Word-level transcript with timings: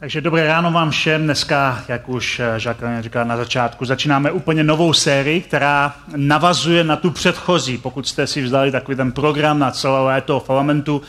Takže 0.00 0.20
dobré 0.20 0.46
ráno 0.46 0.70
vám 0.70 0.90
všem. 0.90 1.24
Dneska, 1.24 1.84
jak 1.88 2.08
už 2.08 2.40
Jacques 2.58 3.04
říkal 3.04 3.24
na 3.24 3.36
začátku, 3.36 3.84
začínáme 3.84 4.30
úplně 4.32 4.64
novou 4.64 4.92
sérii, 4.92 5.40
která 5.40 5.94
navazuje 6.16 6.84
na 6.84 6.96
tu 6.96 7.10
předchozí. 7.10 7.78
Pokud 7.78 8.08
jste 8.08 8.26
si 8.26 8.42
vzali 8.42 8.70
takový 8.70 8.96
ten 8.96 9.12
program 9.12 9.58
na 9.58 9.70
celé 9.70 10.00
léto 10.00 10.40
Filamentu, 10.40 11.02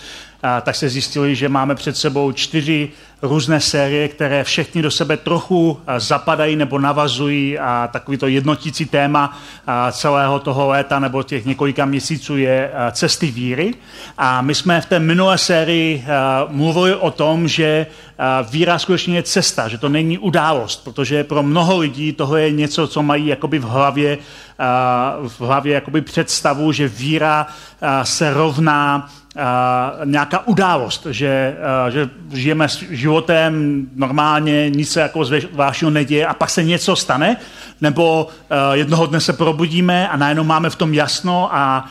tak 0.61 0.75
se 0.75 0.89
zjistili, 0.89 1.35
že 1.35 1.49
máme 1.49 1.75
před 1.75 1.97
sebou 1.97 2.31
čtyři 2.31 2.89
různé 3.21 3.59
série, 3.59 4.07
které 4.07 4.43
všechny 4.43 4.81
do 4.81 4.91
sebe 4.91 5.17
trochu 5.17 5.79
zapadají 5.97 6.55
nebo 6.55 6.79
navazují 6.79 7.59
a 7.59 7.89
takový 7.91 8.17
to 8.17 8.27
jednotící 8.27 8.85
téma 8.85 9.37
celého 9.91 10.39
toho 10.39 10.67
léta 10.67 10.99
nebo 10.99 11.23
těch 11.23 11.45
několika 11.45 11.85
měsíců 11.85 12.37
je 12.37 12.71
cesty 12.91 13.31
víry. 13.31 13.73
A 14.17 14.41
my 14.41 14.55
jsme 14.55 14.81
v 14.81 14.85
té 14.85 14.99
minulé 14.99 15.37
sérii 15.37 16.05
mluvili 16.47 16.95
o 16.95 17.11
tom, 17.11 17.47
že 17.47 17.85
víra 18.49 18.79
skutečně 18.79 19.15
je 19.15 19.23
cesta, 19.23 19.67
že 19.67 19.77
to 19.77 19.89
není 19.89 20.17
událost, 20.17 20.83
protože 20.83 21.23
pro 21.23 21.43
mnoho 21.43 21.77
lidí 21.77 22.13
tohle 22.13 22.41
je 22.41 22.51
něco, 22.51 22.87
co 22.87 23.03
mají 23.03 23.27
jakoby 23.27 23.59
v 23.59 23.63
hlavě, 23.63 24.17
v 25.27 25.41
hlavě 25.41 25.73
jakoby 25.73 26.01
představu, 26.01 26.71
že 26.71 26.87
víra 26.87 27.47
se 28.03 28.33
rovná 28.33 29.09
nějaká 30.05 30.47
událost, 30.47 31.07
že, 31.09 31.55
že 31.89 32.09
žijeme 32.33 32.67
životem 32.89 33.83
normálně, 33.95 34.69
nic 34.69 34.91
se 34.91 35.01
jako 35.01 35.25
zvláštního 35.25 35.91
neděje 35.91 36.27
a 36.27 36.33
pak 36.33 36.49
se 36.49 36.63
něco 36.63 36.95
stane, 36.95 37.37
nebo 37.81 38.27
jednoho 38.73 39.05
dne 39.05 39.19
se 39.19 39.33
probudíme 39.33 40.09
a 40.09 40.17
najednou 40.17 40.43
máme 40.43 40.69
v 40.69 40.75
tom 40.75 40.93
jasno 40.93 41.49
a 41.51 41.85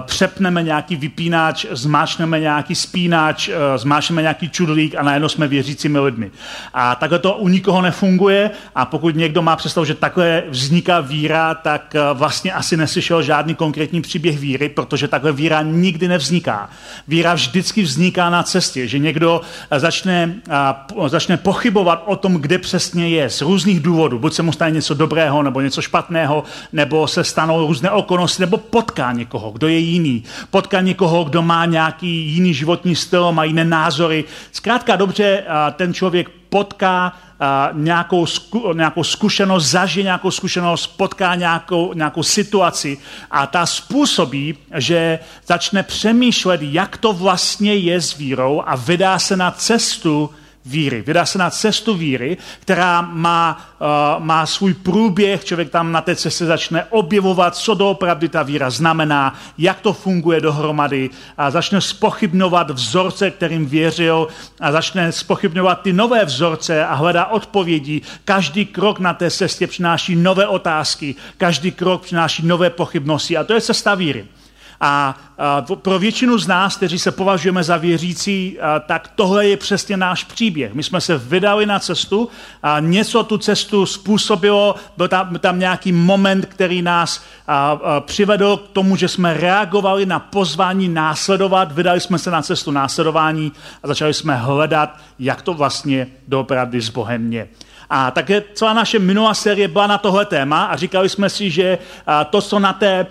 přepneme 0.00 0.62
nějaký 0.62 0.96
vypínač, 0.96 1.66
zmáčneme 1.70 2.40
nějaký 2.40 2.74
spínač, 2.74 3.50
zmáčneme 3.76 4.22
nějaký 4.22 4.48
čudlík 4.48 4.94
a 4.94 5.02
najednou 5.02 5.28
jsme 5.28 5.48
věřícími 5.48 5.98
lidmi. 5.98 6.30
A 6.74 6.94
takhle 6.94 7.18
to 7.18 7.34
u 7.34 7.48
nikoho 7.48 7.82
nefunguje 7.82 8.50
a 8.74 8.84
pokud 8.84 9.16
někdo 9.16 9.42
má 9.42 9.56
představu, 9.56 9.84
že 9.84 9.94
takhle 9.94 10.42
vzniká 10.48 11.00
víra, 11.00 11.54
tak 11.54 11.96
vlastně 12.12 12.52
asi 12.52 12.76
neslyšel 12.76 13.22
žádný 13.22 13.54
konkrétní 13.54 14.02
příběh 14.02 14.38
víry, 14.38 14.68
protože 14.68 15.08
takhle 15.08 15.32
víra 15.32 15.62
nikdy 15.62 16.08
nevzniká. 16.08 16.70
Víra 17.08 17.34
vždycky 17.34 17.82
vzniká 17.82 18.30
na 18.30 18.42
cestě, 18.42 18.88
že 18.88 18.98
někdo 18.98 19.40
začne, 19.76 20.34
začne 21.06 21.36
pochybovat 21.36 22.02
o 22.06 22.16
tom, 22.16 22.34
kde 22.34 22.58
přesně 22.58 23.08
je, 23.08 23.30
z 23.30 23.40
různých 23.40 23.80
důvodů. 23.80 24.18
Buď 24.18 24.34
se 24.34 24.42
mu 24.42 24.52
stane 24.52 24.70
něco 24.70 24.94
dobrého, 24.94 25.42
nebo 25.42 25.60
něco 25.60 25.82
špatného, 25.82 26.44
nebo 26.72 27.06
se 27.06 27.24
stanou 27.24 27.66
různé 27.66 27.90
okolnosti, 27.90 28.42
nebo 28.42 28.56
potká 28.56 29.12
někoho, 29.12 29.50
kdo 29.50 29.68
je 29.68 29.78
jiný. 29.78 30.24
Potká 30.50 30.80
někoho, 30.80 31.24
kdo 31.24 31.42
má 31.42 31.64
nějaký 31.64 32.32
jiný 32.32 32.54
životní 32.54 32.96
styl, 32.96 33.32
má 33.32 33.44
jiné 33.44 33.64
názory. 33.64 34.24
Zkrátka 34.52 34.96
dobře, 34.96 35.44
ten 35.76 35.94
člověk 35.94 36.30
potká 36.48 37.12
nějakou, 37.72 38.26
zku, 38.26 38.72
nějakou 38.72 39.04
zkušenost, 39.04 39.64
zažije 39.64 40.04
nějakou 40.04 40.30
zkušenost, 40.30 40.86
potká 40.86 41.34
nějakou, 41.34 41.92
nějakou 41.92 42.22
situaci 42.22 42.98
a 43.30 43.46
ta 43.46 43.66
způsobí, 43.66 44.58
že 44.74 45.18
začne 45.46 45.82
přemýšlet, 45.82 46.62
jak 46.62 46.96
to 46.96 47.12
vlastně 47.12 47.74
je 47.74 48.00
s 48.00 48.16
vírou 48.16 48.62
a 48.66 48.76
vydá 48.76 49.18
se 49.18 49.36
na 49.36 49.50
cestu 49.50 50.30
víry. 50.68 51.02
Vydá 51.02 51.26
se 51.26 51.38
na 51.38 51.50
cestu 51.50 51.94
víry, 51.94 52.36
která 52.60 53.00
má, 53.00 53.68
uh, 53.80 54.24
má 54.24 54.46
svůj 54.46 54.74
průběh, 54.74 55.44
člověk 55.44 55.70
tam 55.70 55.92
na 55.92 56.00
té 56.00 56.16
cestě 56.16 56.46
začne 56.46 56.84
objevovat, 56.84 57.56
co 57.56 57.74
doopravdy 57.74 58.28
ta 58.28 58.42
víra 58.42 58.70
znamená, 58.70 59.34
jak 59.58 59.80
to 59.80 59.92
funguje 59.92 60.40
dohromady 60.40 61.10
a 61.38 61.50
začne 61.50 61.80
spochybňovat 61.80 62.70
vzorce, 62.70 63.30
kterým 63.30 63.66
věřil 63.66 64.28
a 64.60 64.72
začne 64.72 65.12
spochybňovat 65.12 65.82
ty 65.82 65.92
nové 65.92 66.24
vzorce 66.24 66.84
a 66.84 66.94
hledá 66.94 67.26
odpovědi. 67.26 68.00
Každý 68.24 68.66
krok 68.66 68.98
na 68.98 69.14
té 69.14 69.30
cestě 69.30 69.66
přináší 69.66 70.16
nové 70.16 70.46
otázky, 70.46 71.14
každý 71.36 71.72
krok 71.72 72.02
přináší 72.02 72.46
nové 72.46 72.70
pochybnosti 72.70 73.36
a 73.36 73.44
to 73.44 73.52
je 73.52 73.60
cesta 73.60 73.94
víry. 73.94 74.26
A 74.80 75.18
pro 75.74 75.98
většinu 75.98 76.38
z 76.38 76.46
nás, 76.46 76.76
kteří 76.76 76.98
se 76.98 77.12
považujeme 77.12 77.64
za 77.64 77.76
věřící, 77.76 78.58
tak 78.86 79.10
tohle 79.14 79.46
je 79.46 79.56
přesně 79.56 79.96
náš 79.96 80.24
příběh. 80.24 80.74
My 80.74 80.82
jsme 80.82 81.00
se 81.00 81.18
vydali 81.18 81.66
na 81.66 81.78
cestu 81.78 82.28
a 82.62 82.80
něco 82.80 83.22
tu 83.22 83.38
cestu 83.38 83.86
způsobilo, 83.86 84.74
byl 84.96 85.08
tam, 85.08 85.38
tam 85.38 85.58
nějaký 85.58 85.92
moment, 85.92 86.46
který 86.46 86.82
nás 86.82 87.24
přivedl 88.00 88.56
k 88.56 88.68
tomu, 88.68 88.96
že 88.96 89.08
jsme 89.08 89.34
reagovali 89.34 90.06
na 90.06 90.18
pozvání 90.18 90.88
následovat, 90.88 91.72
vydali 91.72 92.00
jsme 92.00 92.18
se 92.18 92.30
na 92.30 92.42
cestu 92.42 92.70
následování 92.70 93.52
a 93.82 93.88
začali 93.88 94.14
jsme 94.14 94.36
hledat, 94.36 94.98
jak 95.18 95.42
to 95.42 95.54
vlastně 95.54 96.06
doopravdy 96.28 96.80
s 96.80 96.88
Bohem 96.88 97.32
je. 97.32 97.48
A 97.90 98.10
také 98.10 98.42
celá 98.54 98.72
naše 98.72 98.98
minulá 98.98 99.34
série 99.34 99.68
byla 99.68 99.86
na 99.86 99.98
tohle 99.98 100.24
téma 100.24 100.64
a 100.64 100.76
říkali 100.76 101.08
jsme 101.08 101.30
si, 101.30 101.50
že 101.50 101.78
to, 102.30 102.42
co 102.42 102.58
na 102.58 102.72
té 102.72 103.06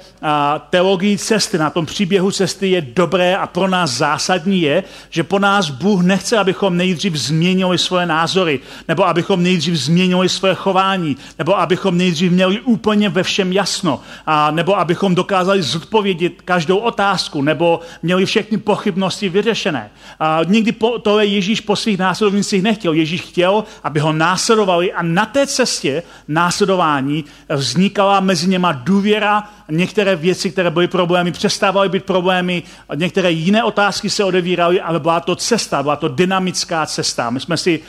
teologii 0.69 1.17
cesty, 1.17 1.57
na 1.57 1.69
tom 1.69 1.85
příběhu 1.85 2.31
cesty 2.31 2.69
je 2.71 2.81
dobré 2.81 3.35
a 3.35 3.47
pro 3.47 3.67
nás 3.67 3.91
zásadní 3.91 4.61
je, 4.61 4.83
že 5.09 5.23
po 5.23 5.39
nás 5.39 5.69
Bůh 5.69 6.01
nechce, 6.01 6.37
abychom 6.37 6.77
nejdřív 6.77 7.15
změnili 7.15 7.77
svoje 7.77 8.05
názory, 8.05 8.59
nebo 8.87 9.07
abychom 9.07 9.43
nejdřív 9.43 9.75
změnili 9.75 10.29
svoje 10.29 10.55
chování, 10.55 11.17
nebo 11.37 11.59
abychom 11.59 11.97
nejdřív 11.97 12.31
měli 12.31 12.61
úplně 12.61 13.09
ve 13.09 13.23
všem 13.23 13.53
jasno, 13.53 14.01
a 14.25 14.51
nebo 14.51 14.79
abychom 14.79 15.15
dokázali 15.15 15.61
zodpovědět 15.61 16.41
každou 16.45 16.77
otázku, 16.77 17.41
nebo 17.41 17.79
měli 18.03 18.25
všechny 18.25 18.57
pochybnosti 18.57 19.29
vyřešené. 19.29 19.89
A 20.19 20.39
nikdy 20.45 20.71
po, 20.71 20.99
tohle 20.99 21.25
Ježíš 21.25 21.61
po 21.61 21.75
svých 21.75 21.97
následovnicích 21.97 22.63
nechtěl. 22.63 22.93
Ježíš 22.93 23.21
chtěl, 23.21 23.63
aby 23.83 23.99
ho 23.99 24.13
následoval 24.13 24.66
následovali 24.67 24.93
a 24.93 25.03
na 25.03 25.25
té 25.25 25.47
cestě 25.47 26.03
následování 26.27 27.25
vznikala 27.49 28.19
mezi 28.19 28.47
něma 28.47 28.71
důvěra, 28.71 29.43
některé 29.69 30.15
věci, 30.15 30.51
které 30.51 30.69
byly 30.69 30.87
problémy, 30.87 31.31
přestávaly 31.31 31.89
být 31.89 32.03
problémy, 32.03 32.63
některé 32.95 33.31
jiné 33.31 33.63
otázky 33.63 34.09
se 34.09 34.23
odevíraly, 34.23 34.81
ale 34.81 34.99
byla 34.99 35.19
to 35.19 35.35
cesta, 35.35 35.83
byla 35.83 35.95
to 35.95 36.07
dynamická 36.07 36.85
cesta. 36.85 37.29
My 37.29 37.39
jsme 37.39 37.57
si 37.57 37.79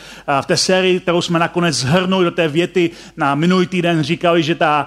v 0.40 0.46
té 0.46 0.56
sérii, 0.56 1.00
kterou 1.00 1.22
jsme 1.22 1.38
nakonec 1.38 1.74
zhrnuli 1.74 2.24
do 2.24 2.30
té 2.30 2.48
věty 2.48 2.90
na 3.16 3.34
minulý 3.34 3.66
týden, 3.66 4.02
říkali, 4.02 4.42
že, 4.42 4.54
ta, 4.54 4.86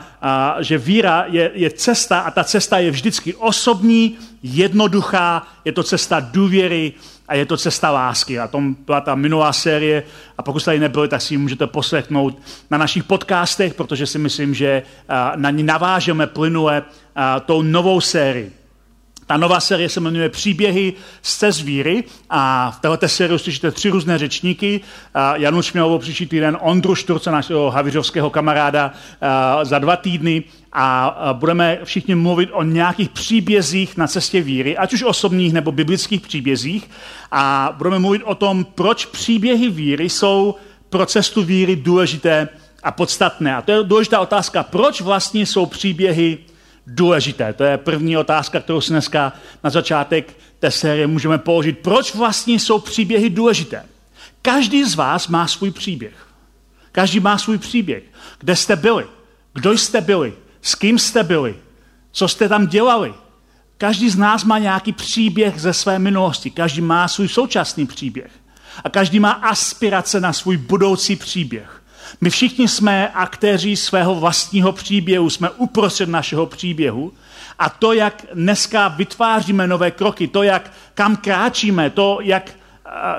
že 0.60 0.78
víra 0.78 1.26
je, 1.28 1.52
je 1.54 1.70
cesta 1.72 2.20
a 2.20 2.32
ta 2.32 2.44
cesta 2.44 2.80
je 2.80 2.92
vždycky 2.92 3.34
osobní, 3.36 4.18
jednoduchá, 4.44 5.48
je 5.66 5.72
to 5.72 5.84
cesta 5.84 6.20
důvěry, 6.20 6.94
a 7.32 7.36
je 7.36 7.46
to 7.46 7.58
cesta 7.58 7.92
lásky. 7.92 8.40
A 8.40 8.48
tom 8.48 8.76
byla 8.86 9.02
ta 9.02 9.16
minulá 9.16 9.54
série 9.54 10.04
a 10.38 10.44
pokud 10.44 10.60
jste 10.60 10.66
tady 10.66 10.80
nebyli, 10.80 11.08
tak 11.08 11.22
si 11.22 11.34
ji 11.34 11.38
můžete 11.38 11.68
poslechnout 11.68 12.38
na 12.72 12.78
našich 12.78 13.04
podcastech, 13.04 13.74
protože 13.74 14.06
si 14.06 14.20
myslím, 14.20 14.54
že 14.54 14.84
na 15.36 15.50
ní 15.50 15.64
navážeme 15.64 16.28
plynule 16.28 16.84
tou 17.46 17.62
novou 17.62 18.02
sérii. 18.02 18.52
Ta 19.32 19.38
nová 19.38 19.60
série 19.60 19.90
se 19.90 20.00
jmenuje 20.00 20.30
Příběhy 20.30 20.94
z 21.22 21.38
cest 21.38 21.62
víry 21.62 22.04
a 22.30 22.72
v 22.72 22.80
této 22.80 23.08
sérii 23.08 23.36
uslyšíte 23.36 23.72
tři 23.72 23.90
různé 23.90 24.18
řečníky. 24.18 24.82
Januš 25.36 25.74
měl 25.74 26.00
příští 26.00 26.26
týden 26.26 26.58
Ondru 26.62 26.96
Šturce, 26.96 27.32
našeho 27.32 27.72
haviřovského 27.72 28.30
kamaráda, 28.30 28.94
za 29.64 29.80
dva 29.80 29.96
týdny 29.96 30.44
a 30.74 31.16
budeme 31.34 31.80
všichni 31.84 32.16
mluvit 32.16 32.50
o 32.54 32.64
nějakých 32.64 33.10
příbězích 33.10 33.98
na 33.98 34.08
cestě 34.08 34.42
víry, 34.42 34.78
ať 34.78 34.94
už 34.94 35.04
osobních 35.04 35.54
nebo 35.54 35.72
biblických 35.72 36.22
příbězích. 36.22 36.90
A 37.32 37.74
budeme 37.78 38.00
mluvit 38.00 38.24
o 38.26 38.36
tom, 38.36 38.66
proč 38.76 39.06
příběhy 39.06 39.70
víry 39.70 40.10
jsou 40.10 40.56
pro 40.90 41.06
cestu 41.06 41.44
víry 41.44 41.76
důležité 41.76 42.50
a 42.84 42.92
podstatné. 42.92 43.56
A 43.56 43.62
to 43.62 43.72
je 43.72 43.84
důležitá 43.84 44.20
otázka, 44.20 44.64
proč 44.64 45.02
vlastně 45.02 45.46
jsou 45.46 45.66
příběhy 45.66 46.38
důležité. 46.88 47.54
To 47.54 47.64
je 47.64 47.78
první 47.78 48.18
otázka, 48.18 48.60
kterou 48.60 48.82
si 48.82 48.90
dneska 48.90 49.34
na 49.64 49.70
začátek 49.70 50.38
té 50.60 50.72
série 50.72 51.08
můžeme 51.08 51.38
položit. 51.38 51.80
Proč 51.80 52.16
vlastně 52.16 52.54
jsou 52.54 52.80
příběhy 52.80 53.30
důležité? 53.30 53.86
Každý 54.42 54.84
z 54.84 54.96
vás 54.96 55.28
má 55.28 55.48
svůj 55.48 55.72
příběh. 55.72 56.28
Každý 56.92 57.20
má 57.20 57.38
svůj 57.38 57.58
příběh. 57.58 58.04
Kde 58.40 58.56
jste 58.56 58.76
byli? 58.76 59.06
Kdo 59.54 59.72
jste 59.72 60.02
byli? 60.02 60.34
S 60.62 60.76
kým 60.76 61.00
jste 61.00 61.24
byli? 61.24 61.56
Co 62.12 62.28
jste 62.28 62.50
tam 62.50 62.68
dělali? 62.68 63.14
Každý 63.78 64.10
z 64.10 64.18
nás 64.18 64.44
má 64.44 64.60
nějaký 64.60 64.92
příběh 64.92 65.62
ze 65.62 65.74
své 65.74 66.00
minulosti. 66.00 66.50
Každý 66.50 66.82
má 66.82 67.08
svůj 67.08 67.28
současný 67.28 67.88
příběh. 67.88 68.32
A 68.84 68.90
každý 68.90 69.20
má 69.20 69.32
aspirace 69.32 70.20
na 70.20 70.34
svůj 70.34 70.58
budoucí 70.58 71.16
příběh. 71.16 71.81
My 72.22 72.30
všichni 72.30 72.68
jsme 72.68 73.10
aktéři 73.10 73.76
svého 73.76 74.16
vlastního 74.16 74.72
příběhu, 74.72 75.30
jsme 75.30 75.50
uprostřed 75.50 76.10
našeho 76.10 76.46
příběhu 76.46 77.14
a 77.60 77.70
to, 77.70 77.94
jak 77.94 78.26
dneska 78.34 78.88
vytváříme 78.88 79.68
nové 79.68 79.92
kroky, 79.92 80.28
to, 80.28 80.44
jak 80.44 80.72
kam 80.94 81.16
kráčíme, 81.16 81.90
to, 81.90 82.20
jak 82.22 82.52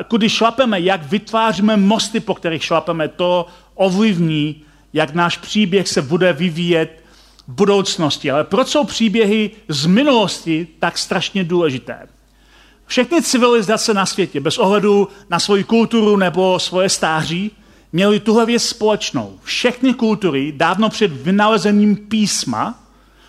kudy 0.08 0.28
šlapeme, 0.28 0.80
jak 0.80 1.02
vytváříme 1.02 1.76
mosty, 1.76 2.20
po 2.20 2.34
kterých 2.34 2.64
šlapeme, 2.64 3.08
to 3.08 3.46
ovlivní, 3.74 4.62
jak 4.92 5.14
náš 5.14 5.36
příběh 5.36 5.88
se 5.88 6.02
bude 6.02 6.32
vyvíjet 6.32 7.02
v 7.48 7.52
budoucnosti. 7.52 8.30
Ale 8.30 8.44
proč 8.44 8.68
jsou 8.68 8.84
příběhy 8.84 9.50
z 9.68 9.86
minulosti 9.86 10.66
tak 10.78 10.98
strašně 10.98 11.44
důležité? 11.44 12.08
Všechny 12.86 13.22
civilizace 13.22 13.94
na 13.94 14.06
světě, 14.06 14.40
bez 14.40 14.58
ohledu 14.58 15.08
na 15.30 15.38
svoji 15.38 15.64
kulturu 15.64 16.16
nebo 16.16 16.58
svoje 16.58 16.88
stáří, 16.88 17.50
měli 17.92 18.20
tuhle 18.20 18.46
věc 18.46 18.62
společnou. 18.62 19.38
Všechny 19.42 19.94
kultury 19.94 20.52
dávno 20.56 20.88
před 20.88 21.12
vynalezením 21.12 21.96
písma, 21.96 22.82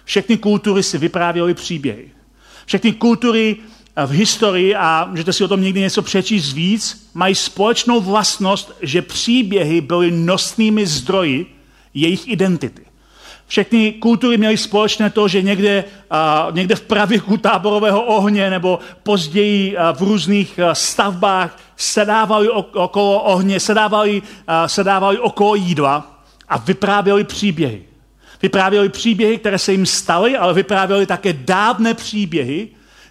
všechny 0.06 0.38
kultury 0.38 0.83
si 0.83 0.98
vyprávěly 0.98 1.54
příběhy. 1.54 2.12
Všechny 2.65 2.92
kultury 2.92 3.57
v 4.06 4.12
historii, 4.12 4.75
a 4.75 5.07
můžete 5.10 5.33
si 5.33 5.44
o 5.44 5.48
tom 5.48 5.62
někdy 5.62 5.80
něco 5.80 6.01
přečíst 6.01 6.54
víc, 6.54 7.10
mají 7.13 7.36
společnou 7.36 8.01
vlastnost, 8.01 8.71
že 8.81 9.01
příběhy 9.01 9.81
byly 9.81 10.12
nosnými 10.12 10.88
zdroji 10.88 11.56
jejich 11.94 12.27
identity. 12.27 12.82
Všechny 13.48 13.92
kultury 13.92 14.38
měly 14.38 14.57
společné 14.57 15.10
to, 15.10 15.28
že 15.28 15.42
někde, 15.42 15.84
uh, 16.12 16.56
někde 16.56 16.75
v 16.75 16.81
pravěku 16.81 17.38
táborového 17.38 18.01
ohně 18.01 18.50
nebo 18.50 18.80
později 19.04 19.78
uh, 19.78 19.84
v 19.98 20.01
různých 20.01 20.60
uh, 20.63 20.72
stavbách 20.74 21.60
sedávali 21.78 22.50
okolo 22.74 23.22
ohně, 23.22 23.60
sedávali, 23.60 24.22
uh, 24.22 24.28
sedávali 24.68 25.19
okolo 25.19 25.56
jídla 25.56 26.24
a 26.50 26.57
vyprávěli 26.57 27.24
příběhy. 27.24 27.81
Vyprávěli 28.42 28.90
příběhy, 28.90 29.38
které 29.38 29.60
se 29.60 29.72
jim 29.72 29.86
staly, 29.86 30.38
ale 30.38 30.54
vyprávěli 30.54 31.06
také 31.06 31.34
dávné 31.34 31.94
příběhy, 31.94 32.68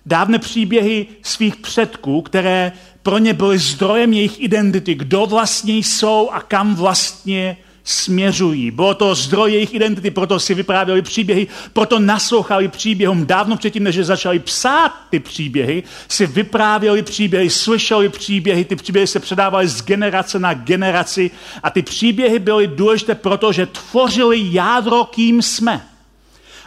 dávné 0.06 0.38
příběhy 0.38 1.06
svých 1.22 1.56
předků, 1.56 2.22
které 2.22 2.72
pro 3.02 3.18
ně 3.18 3.34
byly 3.34 3.58
zdrojem 3.58 4.12
jejich 4.12 4.40
identity, 4.40 4.94
kdo 4.94 5.26
vlastně 5.26 5.76
jsou 5.76 6.30
a 6.30 6.40
kam 6.40 6.74
vlastně 6.74 7.56
směřují. 7.84 8.70
Bylo 8.70 8.94
to 8.94 9.14
zdroj 9.14 9.52
jejich 9.52 9.74
identity, 9.74 10.10
proto 10.10 10.40
si 10.40 10.54
vyprávěli 10.54 11.02
příběhy, 11.02 11.46
proto 11.72 11.98
naslouchali 11.98 12.68
příběhům. 12.68 13.26
Dávno 13.26 13.56
předtím, 13.56 13.84
než 13.84 13.96
začali 13.96 14.38
psát 14.38 14.92
ty 15.10 15.20
příběhy, 15.20 15.82
si 16.08 16.26
vyprávěli 16.26 17.02
příběhy, 17.02 17.50
slyšeli 17.50 18.08
příběhy, 18.08 18.64
ty 18.64 18.76
příběhy 18.76 19.06
se 19.06 19.20
předávaly 19.20 19.68
z 19.68 19.82
generace 19.82 20.38
na 20.38 20.54
generaci 20.54 21.30
a 21.62 21.70
ty 21.70 21.82
příběhy 21.82 22.38
byly 22.38 22.66
důležité, 22.66 23.14
protože 23.14 23.66
tvořily 23.66 24.38
jádro, 24.52 25.04
kým 25.04 25.42
jsme. 25.42 25.86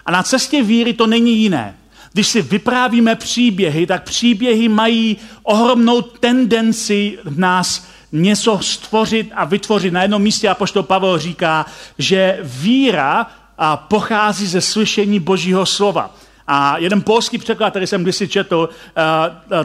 A 0.06 0.12
na 0.12 0.24
cestě 0.24 0.64
víry 0.64 0.94
to 0.94 1.08
není 1.08 1.38
jiné. 1.38 1.76
Když 2.14 2.28
si 2.28 2.42
vyprávíme 2.42 3.16
příběhy, 3.16 3.88
tak 3.88 4.04
příběhy 4.04 4.70
mají 4.70 5.18
ohromnou 5.44 6.02
tendenci 6.02 7.18
v 7.24 7.40
nás 7.40 7.88
něco 8.22 8.60
stvořit 8.62 9.32
a 9.36 9.46
vytvořit. 9.46 9.94
Na 9.94 10.02
jednom 10.02 10.22
místě 10.22 10.50
apoštol 10.50 10.84
Pavel 10.84 11.20
říká, 11.20 11.66
že 11.98 12.40
víra 12.44 13.28
pochází 13.76 14.48
ze 14.48 14.62
slyšení 14.62 15.20
Božího 15.20 15.66
slova. 15.66 16.16
A 16.48 16.78
jeden 16.78 17.02
polský 17.02 17.38
překlad, 17.38 17.70
který 17.70 17.88
jsem 17.88 18.04
kdysi 18.04 18.28
četl, 18.28 18.70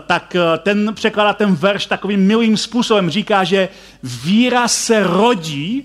tak 0.06 0.36
ten 0.58 0.94
překládá 0.94 1.32
ten 1.32 1.54
verš 1.54 1.86
takovým 1.86 2.20
milým 2.20 2.56
způsobem. 2.56 3.10
Říká, 3.10 3.44
že 3.44 3.68
víra 4.02 4.68
se 4.68 5.02
rodí 5.02 5.84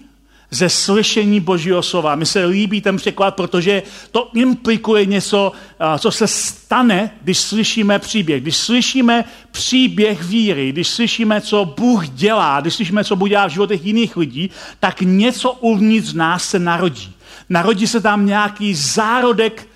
ze 0.51 0.69
slyšení 0.69 1.39
Božího 1.39 1.83
slova. 1.83 2.15
Mi 2.15 2.25
se 2.25 2.45
líbí 2.45 2.81
ten 2.81 2.97
překlad, 2.97 3.35
protože 3.35 3.83
to 4.11 4.29
implikuje 4.33 5.05
něco, 5.05 5.51
co 5.99 6.11
se 6.11 6.27
stane, 6.27 7.11
když 7.21 7.37
slyšíme 7.37 7.99
příběh. 7.99 8.41
Když 8.41 8.57
slyšíme 8.57 9.25
příběh 9.51 10.23
víry, 10.23 10.71
když 10.71 10.87
slyšíme, 10.87 11.41
co 11.41 11.73
Bůh 11.77 12.07
dělá, 12.07 12.61
když 12.61 12.73
slyšíme, 12.73 13.03
co 13.03 13.15
Bůh 13.15 13.29
dělá 13.29 13.47
v 13.47 13.51
životech 13.51 13.85
jiných 13.85 14.17
lidí, 14.17 14.49
tak 14.79 15.01
něco 15.01 15.51
uvnitř 15.51 16.13
nás 16.13 16.49
se 16.49 16.59
narodí. 16.59 17.13
Narodí 17.49 17.87
se 17.87 18.01
tam 18.01 18.25
nějaký 18.25 18.75
zárodek 18.75 19.67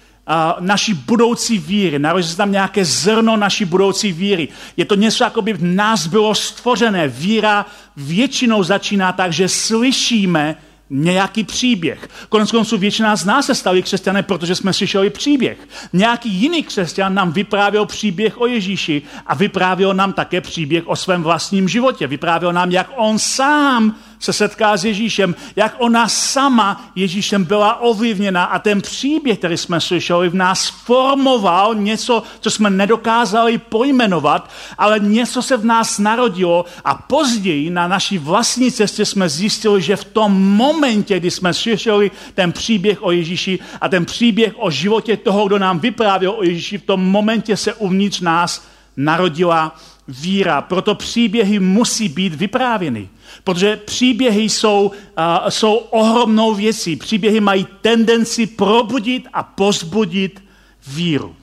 naší 0.60 0.94
budoucí 0.94 1.58
víry, 1.58 2.00
narodí 2.00 2.28
se 2.28 2.38
tam 2.38 2.52
nějaké 2.52 2.86
zrno 2.86 3.38
naší 3.38 3.66
budoucí 3.66 4.12
víry. 4.12 4.48
Je 4.78 4.86
to 4.86 4.96
něco, 4.96 5.24
jako 5.24 5.42
by 5.42 5.54
v 5.54 5.64
nás 5.64 6.08
bylo 6.08 6.36
stvořené. 6.36 7.08
Víra 7.08 7.66
většinou 7.98 8.64
začíná 8.64 9.12
tak, 9.12 9.34
že 9.34 9.48
slyšíme 9.48 10.56
nějaký 10.90 11.44
příběh. 11.44 12.10
Konec 12.30 12.52
konců 12.52 12.78
většina 12.78 13.16
z 13.16 13.26
nás 13.26 13.46
se 13.46 13.56
stali 13.56 13.84
křesťané, 13.84 14.24
protože 14.24 14.56
jsme 14.56 14.74
slyšeli 14.74 15.10
příběh. 15.10 15.58
Nějaký 15.94 16.30
jiný 16.30 16.64
křesťan 16.64 17.14
nám 17.14 17.32
vyprávěl 17.32 17.86
příběh 17.86 18.42
o 18.42 18.48
Ježíši 18.48 19.02
a 19.28 19.36
vyprávěl 19.36 19.94
nám 19.94 20.14
také 20.14 20.42
příběh 20.42 20.88
o 20.88 20.96
svém 20.96 21.24
vlastním 21.24 21.70
životě. 21.70 22.08
Vyprávěl 22.08 22.54
nám, 22.54 22.72
jak 22.72 22.90
on 22.96 23.20
sám 23.20 23.96
se 24.20 24.34
setká 24.34 24.78
s 24.78 24.86
Ježíšem, 24.86 25.36
jak 25.56 25.76
ona 25.78 26.08
sama 26.08 26.92
Ježíšem 26.96 27.44
byla 27.44 27.82
ovlivněna 27.82 28.44
a 28.44 28.60
ten 28.60 28.82
příběh, 28.82 29.38
který 29.38 29.58
jsme 29.58 29.82
slyšeli, 29.82 30.30
v 30.30 30.36
nás 30.36 30.68
formoval 30.68 31.76
něco, 31.76 32.24
co 32.40 32.52
jsme 32.52 32.70
nedokázali 32.70 33.58
pojmenovat, 33.58 34.50
ale 34.78 35.00
něco 35.00 35.42
se 35.42 35.58
v 35.58 35.66
nás 35.66 36.00
narodilo 36.00 36.66
a 36.86 36.96
později 36.96 37.70
na 37.70 37.88
naší 37.88 38.18
vlastní 38.18 38.72
cestě 38.72 39.06
jsme 39.06 39.30
zjistili, 39.30 39.82
že 39.82 39.96
v 39.96 40.04
tom 40.04 40.32
momentě, 40.56 41.20
kdy 41.20 41.32
jsme 41.32 41.54
slyšeli 41.54 42.12
ten 42.34 42.52
příběh 42.52 43.04
o 43.04 43.12
Ježíši 43.12 43.60
a 43.82 43.90
ten 43.90 44.06
příběh 44.06 44.54
o 44.58 44.72
životě 44.72 45.18
toho, 45.18 45.48
kdo 45.48 45.60
nám 45.60 45.80
vyprávěl 45.80 46.32
o 46.38 46.44
Ježíši, 46.44 46.78
v 46.78 46.86
tom 46.86 47.06
momentě 47.06 47.58
se 47.58 47.74
uvnitř 47.74 48.22
nás 48.22 48.68
narodila 48.98 49.76
víra. 50.10 50.62
Proto 50.62 50.96
příběhy 50.96 51.60
musí 51.60 52.10
být 52.10 52.36
vyprávěny. 52.36 53.10
Protože 53.44 53.76
příběhy 53.76 54.42
jsou, 54.42 54.92
uh, 54.92 55.50
jsou 55.50 55.76
ohromnou 55.76 56.54
věcí. 56.54 56.96
Příběhy 56.96 57.40
mají 57.40 57.68
tendenci 57.82 58.48
probudit 58.48 59.28
a 59.34 59.44
pozbudit 59.44 60.44
víru. 60.88 61.36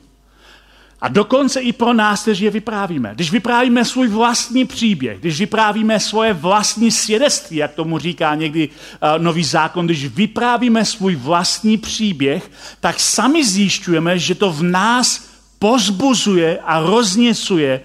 A 1.00 1.08
dokonce 1.08 1.60
i 1.60 1.72
pro 1.72 1.92
nás, 1.92 2.22
kteří 2.22 2.44
je 2.44 2.50
vyprávíme. 2.50 3.10
Když 3.14 3.32
vyprávíme 3.32 3.84
svůj 3.84 4.08
vlastní 4.08 4.64
příběh, 4.64 5.20
když 5.20 5.38
vyprávíme 5.38 6.00
svoje 6.00 6.32
vlastní 6.32 6.90
svědectví, 6.90 7.56
jak 7.56 7.74
tomu 7.74 7.98
říká 7.98 8.34
někdy 8.34 8.68
uh, 8.68 9.22
nový 9.22 9.44
zákon, 9.44 9.86
když 9.86 10.06
vyprávíme 10.06 10.84
svůj 10.84 11.16
vlastní 11.16 11.78
příběh, 11.78 12.50
tak 12.80 13.00
sami 13.00 13.44
zjišťujeme, 13.44 14.18
že 14.18 14.34
to 14.34 14.52
v 14.52 14.62
nás 14.62 15.28
pozbuzuje 15.58 16.58
a 16.64 16.80
rozněcuje 16.80 17.80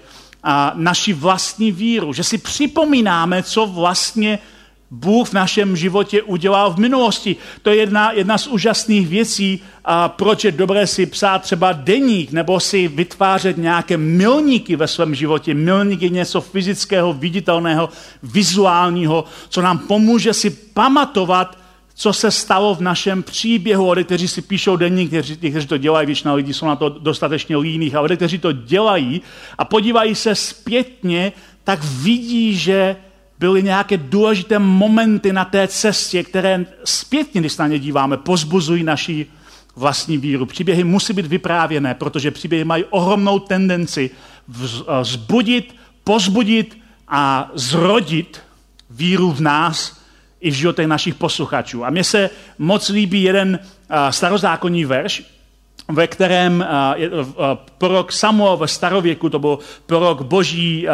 naši 0.74 1.12
vlastní 1.12 1.72
víru, 1.72 2.12
že 2.12 2.24
si 2.24 2.38
připomínáme, 2.38 3.42
co 3.42 3.66
vlastně 3.66 4.38
Bůh 4.90 5.28
v 5.28 5.32
našem 5.32 5.76
životě 5.76 6.22
udělal 6.22 6.72
v 6.72 6.78
minulosti. 6.78 7.36
To 7.62 7.70
je 7.70 7.76
jedna, 7.76 8.12
jedna 8.12 8.38
z 8.38 8.46
úžasných 8.46 9.08
věcí, 9.08 9.62
a 9.84 10.08
proč 10.08 10.44
je 10.44 10.52
dobré 10.52 10.86
si 10.86 11.06
psát 11.06 11.42
třeba 11.42 11.72
deník 11.72 12.32
nebo 12.32 12.60
si 12.60 12.88
vytvářet 12.88 13.56
nějaké 13.56 13.96
milníky 13.96 14.76
ve 14.76 14.88
svém 14.88 15.14
životě. 15.14 15.54
Milník 15.54 16.02
je 16.02 16.08
něco 16.08 16.40
fyzického, 16.40 17.12
viditelného, 17.12 17.88
vizuálního, 18.22 19.24
co 19.48 19.62
nám 19.62 19.78
pomůže 19.78 20.34
si 20.34 20.50
pamatovat, 20.50 21.61
co 22.02 22.12
se 22.12 22.30
stalo 22.30 22.74
v 22.74 22.80
našem 22.80 23.22
příběhu. 23.22 23.92
Lidé, 23.92 24.04
kteří 24.04 24.28
si 24.28 24.42
píšou 24.42 24.76
denník, 24.76 25.08
kteří, 25.08 25.36
kteří 25.36 25.66
to 25.66 25.78
dělají, 25.78 26.06
většina 26.06 26.34
lidí 26.34 26.54
jsou 26.54 26.66
na 26.66 26.76
to 26.76 26.88
dostatečně 26.88 27.56
líných, 27.56 27.94
ale 27.94 28.02
lidé, 28.02 28.16
kteří 28.16 28.38
to 28.38 28.52
dělají 28.52 29.22
a 29.58 29.64
podívají 29.64 30.14
se 30.14 30.34
zpětně, 30.34 31.32
tak 31.64 31.84
vidí, 31.84 32.56
že 32.56 32.96
byly 33.38 33.62
nějaké 33.62 33.96
důležité 33.96 34.58
momenty 34.58 35.32
na 35.32 35.44
té 35.44 35.68
cestě, 35.68 36.22
které 36.22 36.66
zpětně, 36.84 37.40
když 37.40 37.56
na 37.56 37.66
ně 37.66 37.78
díváme, 37.78 38.16
pozbuzují 38.16 38.82
naši 38.82 39.26
vlastní 39.76 40.18
víru. 40.18 40.46
Příběhy 40.46 40.84
musí 40.84 41.12
být 41.12 41.26
vyprávěné, 41.26 41.94
protože 41.94 42.30
příběhy 42.30 42.64
mají 42.64 42.84
ohromnou 42.90 43.38
tendenci 43.38 44.10
vzbudit, 45.02 45.74
pozbudit 46.04 46.78
a 47.08 47.50
zrodit 47.54 48.40
víru 48.90 49.32
v 49.32 49.40
nás, 49.40 50.01
i 50.42 50.52
životech 50.52 50.86
našich 50.86 51.14
posluchačů. 51.14 51.84
A 51.84 51.90
mně 51.90 52.04
se 52.04 52.30
moc 52.58 52.88
líbí 52.88 53.22
jeden 53.22 53.58
starozákonní 54.10 54.84
verš, 54.84 55.22
ve 55.88 56.06
kterém 56.06 56.66
prorok 57.78 58.12
Samuel 58.12 58.56
ve 58.56 58.68
starověku, 58.68 59.28
to 59.28 59.38
byl 59.38 59.58
prorok 59.86 60.22
boží, 60.22 60.86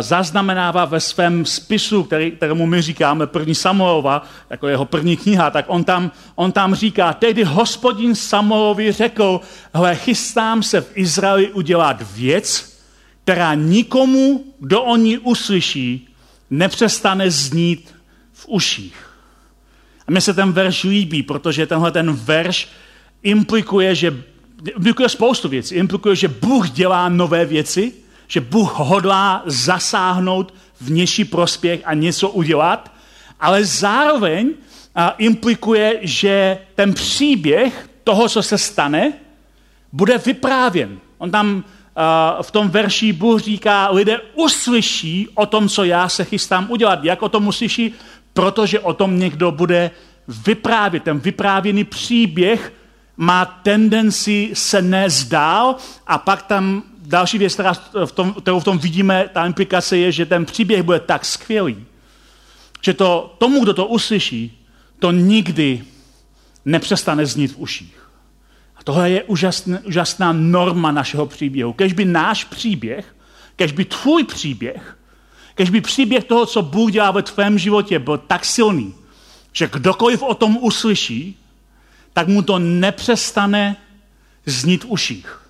zaznamenává 0.00 0.84
ve 0.84 1.00
svém 1.00 1.46
spisu, 1.46 2.02
který, 2.02 2.30
kterému 2.30 2.66
my 2.66 2.82
říkáme 2.82 3.26
první 3.26 3.54
Samuelova, 3.54 4.22
jako 4.50 4.68
jeho 4.68 4.84
první 4.84 5.16
kniha, 5.16 5.50
tak 5.50 5.64
on 5.68 5.84
tam, 5.84 6.10
on 6.34 6.52
tam 6.52 6.74
říká, 6.74 7.12
tehdy 7.12 7.44
hospodin 7.44 8.14
Samuelovi 8.14 8.92
řekl, 8.92 9.40
hle, 9.74 9.96
chystám 9.96 10.62
se 10.62 10.80
v 10.80 10.90
Izraeli 10.94 11.52
udělat 11.52 12.02
věc, 12.14 12.78
která 13.24 13.54
nikomu, 13.54 14.44
kdo 14.60 14.82
o 14.82 14.96
ní 14.96 15.18
uslyší, 15.18 16.08
nepřestane 16.50 17.30
znít 17.30 17.94
v 18.38 18.44
uších. 18.48 19.10
A 20.06 20.10
mně 20.10 20.20
se 20.20 20.34
ten 20.34 20.52
verš 20.52 20.84
líbí, 20.84 21.22
protože 21.22 21.66
tenhle 21.66 21.90
ten 21.90 22.12
verš 22.12 22.68
implikuje, 23.22 23.94
že 23.94 24.22
implikuje 24.76 25.08
spoustu 25.08 25.48
věcí. 25.48 25.74
Implikuje, 25.74 26.16
že 26.16 26.28
Bůh 26.28 26.70
dělá 26.70 27.08
nové 27.08 27.44
věci, 27.44 27.92
že 28.28 28.40
Bůh 28.40 28.72
hodlá 28.74 29.42
zasáhnout 29.46 30.54
vnější 30.80 31.24
prospěch 31.24 31.80
a 31.84 31.94
něco 31.94 32.28
udělat, 32.28 32.92
ale 33.40 33.64
zároveň 33.64 34.54
a, 34.94 35.10
implikuje, 35.18 35.98
že 36.02 36.58
ten 36.74 36.94
příběh 36.94 37.88
toho, 38.04 38.28
co 38.28 38.42
se 38.42 38.58
stane, 38.58 39.12
bude 39.92 40.18
vyprávěn. 40.18 40.98
On 41.18 41.30
tam 41.30 41.64
v 42.42 42.50
tom 42.50 42.70
verši 42.70 43.12
Bůh 43.12 43.40
říká, 43.40 43.90
lidé 43.90 44.20
uslyší 44.34 45.28
o 45.34 45.46
tom, 45.46 45.68
co 45.68 45.84
já 45.84 46.08
se 46.08 46.24
chystám 46.24 46.70
udělat. 46.70 47.04
Jak 47.04 47.22
o 47.22 47.28
tom 47.28 47.46
uslyší? 47.46 47.94
Protože 48.38 48.80
o 48.80 48.94
tom 48.94 49.18
někdo 49.18 49.50
bude 49.50 49.90
vyprávět. 50.28 51.02
Ten 51.02 51.18
vyprávěný 51.18 51.84
příběh 51.84 52.72
má 53.16 53.44
tendenci 53.44 54.50
se 54.54 54.82
nezdál 54.82 55.76
a 56.06 56.18
pak 56.18 56.42
tam 56.42 56.82
další 56.98 57.38
věc, 57.38 57.54
která 57.54 57.72
v 58.04 58.12
tom, 58.12 58.32
kterou 58.32 58.60
v 58.60 58.64
tom 58.64 58.78
vidíme, 58.78 59.28
ta 59.32 59.46
implikace 59.46 59.98
je, 59.98 60.12
že 60.12 60.26
ten 60.26 60.44
příběh 60.44 60.82
bude 60.82 61.00
tak 61.00 61.24
skvělý, 61.24 61.84
že 62.82 62.94
to 62.94 63.36
tomu, 63.38 63.62
kdo 63.62 63.74
to 63.74 63.86
uslyší, 63.86 64.66
to 64.98 65.10
nikdy 65.10 65.84
nepřestane 66.64 67.26
znít 67.26 67.52
v 67.52 67.58
uších. 67.58 68.10
A 68.76 68.84
tohle 68.84 69.10
je 69.10 69.22
úžasná, 69.22 69.78
úžasná 69.84 70.32
norma 70.32 70.92
našeho 70.92 71.26
příběhu. 71.26 71.72
Kež 71.72 71.92
by 71.92 72.04
náš 72.04 72.44
příběh, 72.44 73.16
kež 73.56 73.72
by 73.72 73.84
tvůj 73.84 74.24
příběh, 74.24 74.97
kež 75.58 75.70
by 75.70 75.80
příběh 75.80 76.24
toho, 76.24 76.46
co 76.46 76.62
Bůh 76.62 76.92
dělá 76.92 77.10
ve 77.10 77.22
tvém 77.22 77.58
životě, 77.58 77.98
byl 77.98 78.18
tak 78.18 78.44
silný, 78.44 78.94
že 79.52 79.68
kdokoliv 79.72 80.22
o 80.22 80.34
tom 80.34 80.58
uslyší, 80.60 81.36
tak 82.12 82.28
mu 82.28 82.42
to 82.42 82.58
nepřestane 82.58 83.76
znít 84.46 84.84
v 84.84 84.90
uších. 84.90 85.40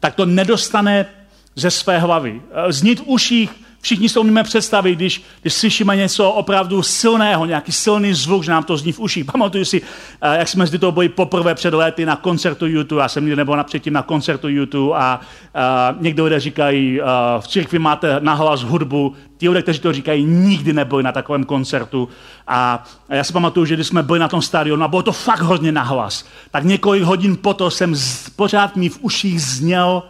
Tak 0.00 0.14
to 0.14 0.26
nedostane 0.26 1.06
ze 1.54 1.70
své 1.70 1.98
hlavy. 1.98 2.42
Znít 2.68 3.00
v 3.00 3.06
uších 3.06 3.50
Všichni 3.82 4.08
si 4.08 4.18
umíme 4.18 4.42
představit, 4.42 4.94
když, 4.94 5.22
když 5.40 5.54
slyšíme 5.54 5.96
něco 5.96 6.30
opravdu 6.30 6.82
silného, 6.82 7.46
nějaký 7.46 7.72
silný 7.72 8.14
zvuk, 8.14 8.44
že 8.44 8.50
nám 8.50 8.64
to 8.64 8.76
zní 8.76 8.92
v 8.92 9.00
uších. 9.00 9.24
Pamatuju 9.24 9.64
si, 9.64 9.82
eh, 10.22 10.38
jak 10.38 10.48
jsme 10.48 10.66
zde 10.66 10.78
to 10.78 10.92
byli 10.92 11.08
poprvé 11.08 11.54
před 11.54 11.74
lety 11.74 12.06
na 12.06 12.16
koncertu 12.16 12.66
YouTube, 12.66 13.02
já 13.02 13.08
jsem 13.08 13.24
nikdy 13.24 13.36
nebyl 13.36 13.64
předtím 13.64 13.92
na 13.92 14.02
koncertu 14.02 14.48
YouTube 14.48 14.96
a, 14.96 15.20
a 15.54 15.94
někdo 16.00 16.24
lidé 16.24 16.40
říkají, 16.40 17.00
a 17.00 17.40
v 17.40 17.48
církvi 17.48 17.78
máte 17.78 18.16
nahlas 18.20 18.62
hudbu, 18.62 19.14
ti 19.36 19.48
lidé, 19.48 19.62
kteří 19.62 19.80
to 19.80 19.92
říkají, 19.92 20.24
nikdy 20.24 20.72
nebyli 20.72 21.02
na 21.02 21.12
takovém 21.12 21.44
koncertu. 21.44 22.08
A, 22.46 22.84
a 23.08 23.14
já 23.14 23.24
si 23.24 23.32
pamatuju, 23.32 23.66
že 23.66 23.74
když 23.74 23.86
jsme 23.86 24.02
byli 24.02 24.18
na 24.18 24.28
tom 24.28 24.42
stadionu 24.42 24.84
a 24.84 24.88
bylo 24.88 25.02
to 25.02 25.12
fakt 25.12 25.40
hodně 25.40 25.72
nahlas, 25.72 26.24
tak 26.50 26.64
několik 26.64 27.02
hodin 27.02 27.36
potom 27.36 27.70
jsem 27.70 27.94
z, 27.94 28.30
pořád 28.30 28.76
mi 28.76 28.88
v 28.88 28.98
uších 29.00 29.42
zněl 29.42 30.02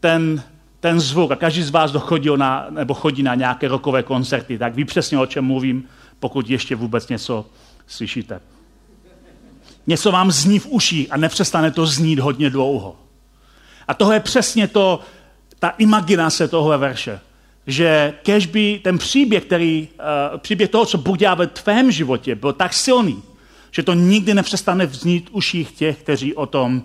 ten 0.00 0.42
ten 0.82 1.00
zvuk 1.00 1.30
a 1.30 1.36
každý 1.36 1.62
z 1.62 1.70
vás 1.70 1.92
dochodil 1.92 2.36
na, 2.36 2.66
nebo 2.70 2.94
chodí 2.94 3.22
na 3.22 3.34
nějaké 3.34 3.68
rokové 3.68 4.02
koncerty, 4.02 4.58
tak 4.58 4.74
ví 4.74 4.84
přesně, 4.84 5.18
o 5.18 5.26
čem 5.26 5.44
mluvím, 5.44 5.84
pokud 6.20 6.50
ještě 6.50 6.76
vůbec 6.76 7.08
něco 7.08 7.46
slyšíte. 7.86 8.40
Něco 9.86 10.12
vám 10.12 10.30
zní 10.30 10.58
v 10.58 10.66
uší 10.66 11.08
a 11.08 11.16
nepřestane 11.16 11.70
to 11.70 11.86
znít 11.86 12.18
hodně 12.18 12.50
dlouho. 12.50 12.96
A 13.88 13.94
tohle 13.94 14.16
je 14.16 14.20
přesně 14.20 14.68
to, 14.68 15.00
ta 15.58 15.68
imaginace 15.68 16.48
tohle 16.48 16.78
verše. 16.78 17.20
Že 17.66 18.14
kež 18.22 18.46
by 18.46 18.80
ten 18.84 18.98
příběh, 18.98 19.44
který, 19.44 19.88
uh, 20.32 20.38
příběh 20.38 20.70
toho, 20.70 20.86
co 20.86 20.98
Bůh 20.98 21.18
dělá 21.18 21.34
ve 21.34 21.46
tvém 21.46 21.90
životě, 21.90 22.34
byl 22.34 22.52
tak 22.52 22.74
silný, 22.74 23.22
že 23.70 23.82
to 23.82 23.94
nikdy 23.94 24.34
nepřestane 24.34 24.86
vznít 24.86 25.30
v 25.30 25.34
uších 25.34 25.72
těch, 25.72 25.98
kteří 25.98 26.34
o 26.34 26.46
tom 26.46 26.82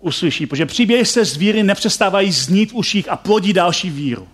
uslyší, 0.00 0.46
protože 0.46 0.66
příběhy 0.66 1.04
se 1.04 1.24
z 1.24 1.36
víry 1.36 1.62
nepřestávají 1.62 2.32
znít 2.32 2.72
v 2.72 2.74
uších 2.74 3.08
a 3.08 3.16
plodí 3.16 3.52
další 3.52 3.90
víru. 3.90 4.28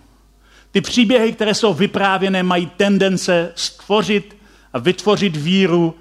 Ty 0.71 0.81
příběhy, 0.81 1.31
které 1.31 1.53
jsou 1.53 1.73
vyprávěné, 1.73 2.43
mají 2.43 2.65
tendence 2.77 3.51
stvořit 3.55 4.37
a 4.73 4.79
vytvořit 4.79 5.35
víru 5.35 5.95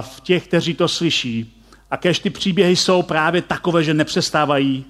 v 0.00 0.20
těch, 0.20 0.46
kteří 0.46 0.74
to 0.74 0.88
slyší. 0.88 1.62
A 1.90 1.96
kež 1.96 2.18
ty 2.18 2.30
příběhy 2.30 2.76
jsou 2.76 3.02
právě 3.02 3.42
takové, 3.42 3.84
že 3.84 3.94
nepřestávají 3.94 4.84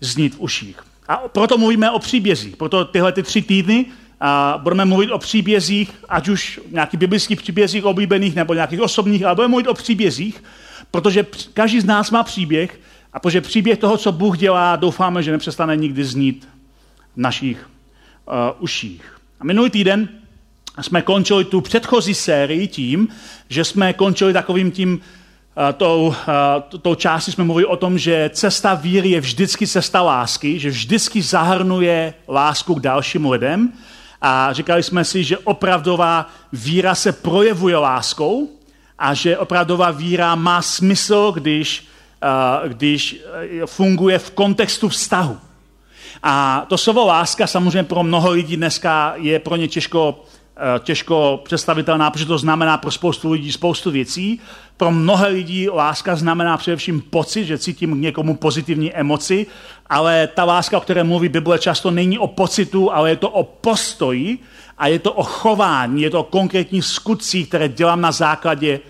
znít 0.00 0.34
v 0.34 0.40
uších. 0.40 0.76
A 1.08 1.16
proto 1.16 1.58
mluvíme 1.58 1.90
o 1.90 1.98
příbězích. 1.98 2.56
Proto 2.56 2.84
tyhle 2.84 3.12
ty 3.12 3.22
tři 3.22 3.42
týdny 3.42 3.86
a 4.20 4.60
budeme 4.62 4.84
mluvit 4.84 5.10
o 5.10 5.18
příbězích, 5.18 5.90
ať 6.08 6.28
už 6.28 6.60
nějakých 6.70 7.00
biblických 7.00 7.40
příbězích 7.42 7.84
oblíbených 7.84 8.34
nebo 8.34 8.54
nějakých 8.54 8.80
osobních, 8.80 9.24
ale 9.24 9.34
budeme 9.34 9.50
mluvit 9.50 9.68
o 9.68 9.74
příbězích, 9.74 10.42
protože 10.90 11.26
každý 11.54 11.80
z 11.80 11.84
nás 11.84 12.10
má 12.10 12.22
příběh 12.22 12.80
a 13.16 13.20
protože 13.20 13.40
příběh 13.40 13.78
toho, 13.78 13.96
co 13.96 14.12
Bůh 14.12 14.38
dělá, 14.38 14.76
doufáme, 14.76 15.22
že 15.22 15.32
nepřestane 15.32 15.76
nikdy 15.76 16.04
znít 16.04 16.48
v 17.14 17.20
našich 17.20 17.70
uh, 18.26 18.34
uších. 18.58 19.20
A 19.40 19.44
minulý 19.44 19.70
týden 19.70 20.08
jsme 20.80 21.02
končili 21.02 21.44
tu 21.44 21.60
předchozí 21.60 22.14
sérii 22.14 22.68
tím, 22.68 23.08
že 23.48 23.64
jsme 23.64 23.92
končili 23.92 24.32
takovým 24.32 24.70
tím 24.70 24.92
uh, 24.92 24.98
tou, 25.76 26.06
uh, 26.72 26.78
tou 26.80 26.94
částí 26.94 27.32
jsme 27.32 27.44
mluvili 27.44 27.66
o 27.66 27.76
tom, 27.76 27.98
že 27.98 28.30
cesta 28.34 28.74
víry 28.74 29.10
je 29.10 29.20
vždycky 29.20 29.66
cesta 29.66 30.02
lásky, 30.02 30.58
že 30.58 30.70
vždycky 30.70 31.22
zahrnuje 31.22 32.14
lásku 32.28 32.74
k 32.74 32.80
dalším 32.80 33.30
lidem. 33.30 33.72
A 34.22 34.52
říkali 34.52 34.82
jsme 34.82 35.04
si, 35.04 35.24
že 35.24 35.38
opravdová 35.38 36.30
víra 36.52 36.94
se 36.94 37.12
projevuje 37.12 37.76
láskou 37.76 38.48
a 38.98 39.14
že 39.14 39.38
opravdová 39.38 39.90
víra 39.90 40.34
má 40.34 40.62
smysl, 40.62 41.32
když 41.32 41.95
když 42.68 43.16
eh, 43.62 43.66
funguje 43.66 44.18
v 44.18 44.30
kontextu 44.30 44.88
vztahu. 44.88 45.38
A 46.22 46.66
to 46.68 46.78
slovo 46.78 47.06
láska 47.06 47.46
samozřejmě 47.46 47.82
pro 47.82 48.02
mnoho 48.02 48.30
lidí 48.30 48.56
dneska 48.56 49.14
je 49.16 49.38
pro 49.38 49.56
ně 49.56 49.68
těžko, 49.68 50.24
eh, 50.56 50.80
těžko 50.80 51.40
představitelná, 51.44 52.10
protože 52.10 52.26
to 52.26 52.38
znamená 52.38 52.78
pro 52.78 52.90
spoustu 52.90 53.32
lidí 53.32 53.52
spoustu 53.52 53.90
věcí. 53.90 54.40
Pro 54.76 54.90
mnohé 54.90 55.28
lidí 55.28 55.68
láska 55.68 56.16
znamená 56.16 56.56
především 56.56 57.00
pocit, 57.00 57.44
že 57.44 57.58
cítím 57.58 57.94
k 57.94 58.00
někomu 58.00 58.36
pozitivní 58.36 58.94
emoci, 58.94 59.46
ale 59.86 60.26
ta 60.26 60.44
láska, 60.44 60.78
o 60.78 60.80
které 60.80 61.04
mluví 61.04 61.28
Bible, 61.28 61.58
často 61.58 61.90
není 61.90 62.18
o 62.18 62.26
pocitu, 62.26 62.92
ale 62.92 63.10
je 63.10 63.16
to 63.16 63.30
o 63.30 63.44
postoji 63.44 64.38
a 64.78 64.86
je 64.88 64.98
to 64.98 65.12
o 65.12 65.22
chování, 65.22 66.02
je 66.02 66.10
to 66.10 66.20
o 66.20 66.24
konkrétních 66.24 66.84
skutcích, 66.84 67.48
které 67.48 67.68
dělám 67.68 68.00
na 68.00 68.12
základě 68.12 68.80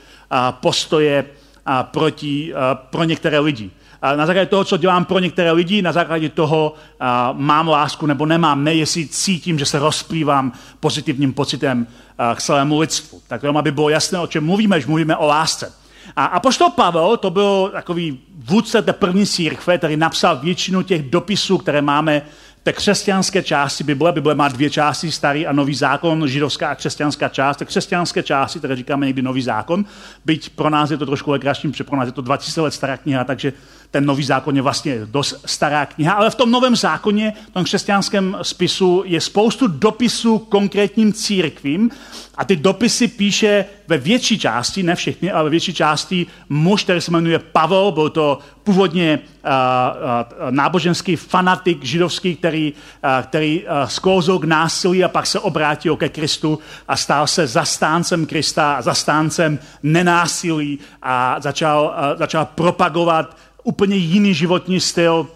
postoje 0.50 1.24
a 1.66 1.82
proti, 1.82 2.54
a 2.54 2.74
pro 2.74 3.04
některé 3.04 3.38
lidi. 3.38 3.70
A 4.02 4.16
na 4.16 4.26
základě 4.26 4.46
toho, 4.46 4.64
co 4.64 4.76
dělám 4.76 5.04
pro 5.04 5.18
některé 5.18 5.52
lidi, 5.52 5.82
na 5.82 5.92
základě 5.92 6.28
toho 6.28 6.74
a, 7.00 7.32
mám 7.32 7.68
lásku 7.68 8.06
nebo 8.06 8.26
nemám, 8.26 8.64
ne 8.64 8.74
jestli 8.74 9.06
cítím, 9.06 9.58
že 9.58 9.66
se 9.66 9.78
rozplývám 9.78 10.52
pozitivním 10.80 11.32
pocitem 11.32 11.86
k 12.34 12.42
celému 12.42 12.78
lidstvu. 12.78 13.20
Tak 13.28 13.42
jenom, 13.42 13.56
aby 13.56 13.70
bylo 13.72 13.88
jasné, 13.88 14.18
o 14.18 14.26
čem 14.26 14.44
mluvíme, 14.44 14.76
když 14.76 14.86
mluvíme 14.86 15.16
o 15.16 15.26
lásce. 15.26 15.72
A 16.16 16.24
apoštol 16.24 16.70
Pavel, 16.70 17.16
to 17.16 17.30
byl 17.30 17.70
takový 17.72 18.20
vůdce 18.36 18.82
té 18.82 18.92
první 18.92 19.26
církve, 19.26 19.78
který 19.78 19.96
napsal 19.96 20.36
většinu 20.36 20.82
těch 20.82 21.10
dopisů, 21.10 21.58
které 21.58 21.82
máme 21.82 22.22
té 22.66 22.72
křesťanské 22.72 23.42
části 23.42 23.84
Bible, 23.84 24.12
Bible 24.12 24.34
má 24.34 24.48
dvě 24.48 24.70
části, 24.70 25.10
starý 25.10 25.46
a 25.46 25.52
nový 25.52 25.74
zákon, 25.74 26.28
židovská 26.28 26.68
a 26.68 26.74
křesťanská 26.74 27.28
část, 27.28 27.56
té 27.56 27.64
křesťanské 27.64 28.22
části, 28.22 28.58
které 28.58 28.76
říkáme 28.76 29.06
někdy 29.06 29.22
nový 29.22 29.42
zákon, 29.42 29.84
byť 30.24 30.50
pro 30.50 30.70
nás 30.70 30.90
je 30.90 30.96
to 30.96 31.06
trošku 31.06 31.30
legrační, 31.30 31.70
protože 31.70 31.84
pro 31.84 31.96
nás 31.96 32.06
je 32.06 32.12
to 32.12 32.20
2000 32.20 32.60
let 32.60 32.74
stará 32.74 32.96
kniha, 32.96 33.24
takže 33.24 33.52
ten 33.90 34.06
nový 34.06 34.24
zákon 34.24 34.56
je 34.56 34.62
vlastně 34.62 34.98
dost 35.04 35.42
stará 35.46 35.86
kniha, 35.86 36.12
ale 36.12 36.30
v 36.30 36.34
tom 36.34 36.50
novém 36.50 36.76
zákoně, 36.76 37.32
v 37.48 37.50
tom 37.50 37.64
křesťanském 37.64 38.36
spisu 38.42 39.02
je 39.06 39.20
spoustu 39.20 39.66
dopisů 39.66 40.38
konkrétním 40.38 41.12
církvím 41.12 41.90
a 42.36 42.44
ty 42.44 42.56
dopisy 42.56 43.08
píše 43.08 43.64
ve 43.88 43.98
větší 43.98 44.38
části, 44.38 44.82
ne 44.82 44.94
všechny, 44.94 45.32
ale 45.32 45.44
ve 45.44 45.50
větší 45.50 45.74
části 45.74 46.26
muž, 46.48 46.84
který 46.84 47.00
se 47.00 47.10
jmenuje 47.10 47.38
Pavel, 47.38 47.92
byl 47.92 48.10
to 48.10 48.38
původně 48.64 49.18
uh, 49.18 49.50
uh, 49.50 50.50
náboženský 50.50 51.16
fanatik 51.16 51.84
židovský, 51.84 52.36
který, 52.36 52.72
uh, 52.72 53.24
který 53.24 53.64
uh, 53.64 53.88
sklouzl 53.88 54.38
k 54.38 54.44
násilí 54.44 55.04
a 55.04 55.08
pak 55.08 55.26
se 55.26 55.40
obrátil 55.40 55.96
ke 55.96 56.08
Kristu 56.08 56.58
a 56.88 56.96
stal 56.96 57.26
se 57.26 57.46
zastáncem 57.46 58.26
Krista 58.26 58.82
zastáncem 58.82 59.58
nenásilí 59.82 60.78
a 61.02 61.36
začal, 61.40 61.94
uh, 62.12 62.18
začal 62.18 62.44
propagovat 62.44 63.36
úplně 63.66 63.96
jiný 63.96 64.34
životní 64.34 64.80
styl, 64.80 65.26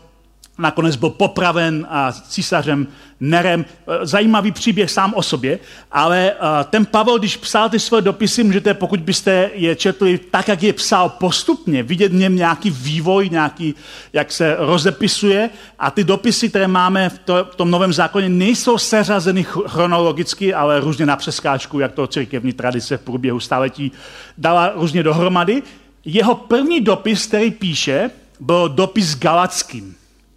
nakonec 0.58 0.96
byl 0.96 1.10
popraven 1.10 1.86
a 1.90 2.12
císařem 2.12 2.86
Nerem. 3.20 3.64
Zajímavý 4.02 4.52
příběh 4.52 4.90
sám 4.90 5.14
o 5.16 5.22
sobě, 5.22 5.58
ale 5.92 6.32
ten 6.70 6.86
Pavel, 6.86 7.18
když 7.18 7.36
psal 7.36 7.68
ty 7.68 7.78
své 7.78 8.00
dopisy, 8.00 8.44
můžete, 8.44 8.74
pokud 8.74 9.00
byste 9.00 9.50
je 9.54 9.76
četli 9.76 10.18
tak, 10.18 10.48
jak 10.48 10.62
je 10.62 10.72
psal 10.72 11.08
postupně, 11.08 11.82
vidět 11.82 12.12
v 12.12 12.14
něm 12.14 12.36
nějaký 12.36 12.70
vývoj, 12.70 13.28
nějaký, 13.28 13.74
jak 14.12 14.32
se 14.32 14.56
rozepisuje 14.58 15.50
a 15.78 15.90
ty 15.90 16.04
dopisy, 16.04 16.48
které 16.48 16.68
máme 16.68 17.08
v, 17.08 17.18
to, 17.18 17.44
v 17.52 17.56
tom 17.56 17.70
novém 17.70 17.92
zákoně, 17.92 18.28
nejsou 18.28 18.78
seřazeny 18.78 19.44
chronologicky, 19.44 20.54
ale 20.54 20.80
různě 20.80 21.06
na 21.06 21.16
přeskáčku, 21.16 21.80
jak 21.80 21.92
to 21.92 22.06
církevní 22.06 22.52
tradice 22.52 22.96
v 22.96 23.00
průběhu 23.00 23.40
staletí 23.40 23.92
dala 24.38 24.72
různě 24.74 25.02
dohromady. 25.02 25.62
Jeho 26.04 26.34
první 26.34 26.80
dopis, 26.80 27.26
který 27.26 27.50
píše, 27.50 28.10
byl 28.40 28.68
dopis 28.68 29.18
galackým. 29.18 29.94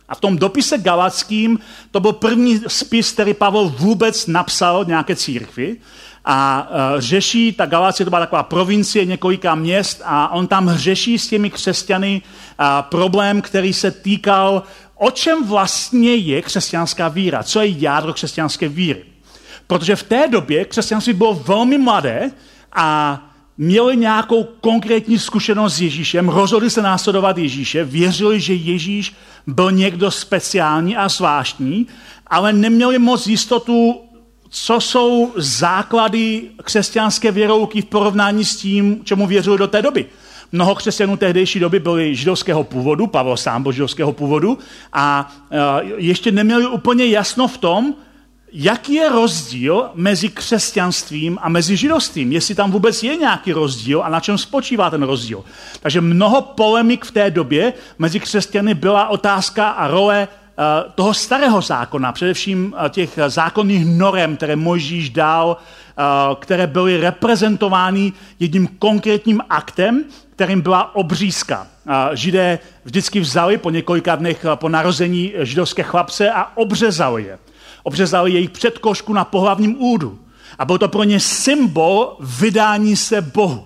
A 0.10 0.15
v 0.15 0.19
tom 0.19 0.38
dopise 0.38 0.77
galackým 0.77 1.60
to 1.91 2.00
byl 2.00 2.13
první 2.13 2.62
spis, 2.67 3.12
který 3.12 3.33
Pavel 3.33 3.69
vůbec 3.69 4.27
napsal 4.27 4.86
nějaké 4.86 5.15
církvi. 5.15 5.77
A 6.25 6.67
uh, 6.69 7.00
řeší, 7.01 7.53
ta 7.53 7.65
Galácie 7.65 8.05
to 8.05 8.10
byla 8.10 8.19
taková 8.19 8.43
provincie 8.43 9.05
několika 9.05 9.55
měst 9.55 10.01
a 10.05 10.31
on 10.31 10.48
tam 10.48 10.72
řeší 10.75 11.19
s 11.19 11.27
těmi 11.27 11.50
křesťany 11.50 12.22
uh, 12.22 12.65
problém, 12.81 13.41
který 13.41 13.74
se 13.74 13.91
týkal 13.91 14.63
o 14.95 15.12
čem 15.12 15.48
vlastně 15.48 16.15
je 16.15 16.41
křesťanská 16.41 17.07
víra, 17.07 17.43
co 17.43 17.62
je 17.62 17.79
jádro 17.79 18.13
křesťanské 18.13 18.67
víry. 18.67 19.03
Protože 19.67 19.95
v 19.95 20.03
té 20.03 20.27
době 20.27 20.65
křesťanství 20.65 21.13
bylo 21.13 21.33
velmi 21.33 21.77
mladé 21.77 22.31
a 22.74 23.19
měli 23.57 23.98
nějakou 23.98 24.43
konkrétní 24.43 25.19
zkušenost 25.19 25.74
s 25.75 25.81
Ježíšem, 25.81 26.29
rozhodli 26.29 26.69
se 26.69 26.81
následovat 26.81 27.38
Ježíše, 27.38 27.83
věřili, 27.83 28.39
že 28.39 28.53
Ježíš 28.53 29.13
byl 29.48 29.72
někdo 29.72 30.12
speciální 30.12 30.98
a 30.98 31.10
zvláštní, 31.10 31.88
ale 32.27 32.53
neměli 32.53 33.00
moc 33.00 33.27
jistotu, 33.27 34.01
co 34.50 34.81
jsou 34.81 35.31
základy 35.36 36.50
křesťanské 36.63 37.31
věrouky 37.31 37.81
v 37.81 37.86
porovnání 37.86 38.45
s 38.45 38.55
tím, 38.55 39.01
čemu 39.03 39.27
věřili 39.27 39.57
do 39.57 39.67
té 39.67 39.81
doby. 39.81 40.05
Mnoho 40.51 40.75
křesťanů 40.75 41.17
tehdejší 41.17 41.60
doby 41.60 41.79
byli 41.79 42.15
židovského 42.15 42.63
původu, 42.63 43.07
Pavel 43.07 43.38
sám 43.38 43.63
byl 43.63 43.72
židovského 43.72 44.13
původu, 44.13 44.57
a 44.93 45.33
e, 45.51 45.57
ještě 45.98 46.31
neměli 46.31 46.67
úplně 46.67 47.05
jasno 47.05 47.48
v 47.48 47.57
tom, 47.57 47.95
jaký 48.53 48.93
je 48.93 49.10
rozdíl 49.10 49.89
mezi 49.93 50.29
křesťanstvím 50.29 51.38
a 51.41 51.50
mezi 51.50 51.77
židovstvím, 51.77 52.31
jestli 52.31 52.55
tam 52.55 52.72
vůbec 52.72 53.03
je 53.03 53.15
nějaký 53.17 53.53
rozdíl 53.53 54.03
a 54.03 54.10
na 54.10 54.19
čem 54.19 54.38
spočívá 54.38 54.89
ten 54.89 55.03
rozdíl. 55.03 55.43
Takže 55.79 56.01
mnoho 56.01 56.41
polemik 56.41 57.05
v 57.05 57.12
té 57.12 57.31
době 57.31 57.74
mezi 58.00 58.19
křesťany 58.19 58.74
byla 58.74 59.07
otázka 59.07 59.69
a 59.69 59.88
role 59.88 60.27
eh, 60.27 60.63
toho 60.95 61.13
starého 61.13 61.62
zákona, 61.62 62.12
především 62.12 62.75
eh, 62.77 62.89
těch 62.89 63.19
zákonných 63.27 63.86
norem, 63.86 64.38
které 64.38 64.55
Mojžíš 64.55 65.10
dal, 65.10 65.57
eh, 65.57 66.03
které 66.39 66.67
byly 66.67 66.98
reprezentovány 66.98 68.13
jedním 68.39 68.67
konkrétním 68.67 69.41
aktem, 69.50 70.03
kterým 70.36 70.62
byla 70.62 70.95
obřízka. 70.95 71.67
Židé 72.13 72.60
vždycky 72.83 73.19
vzali 73.19 73.57
po 73.57 73.69
několika 73.69 74.15
dnech 74.15 74.45
po 74.55 74.69
narození 74.69 75.33
židovské 75.41 75.83
chlapce 75.83 76.31
a 76.31 76.57
obřezali 76.57 77.24
je 77.24 77.38
obřezali 77.83 78.31
jejich 78.31 78.49
předkošku 78.49 79.13
na 79.13 79.25
pohlavním 79.25 79.81
údu. 79.81 80.19
A 80.59 80.65
byl 80.65 80.77
to 80.77 80.87
pro 80.87 81.03
ně 81.03 81.19
symbol 81.19 82.17
vydání 82.19 82.95
se 82.95 83.21
Bohu. 83.21 83.65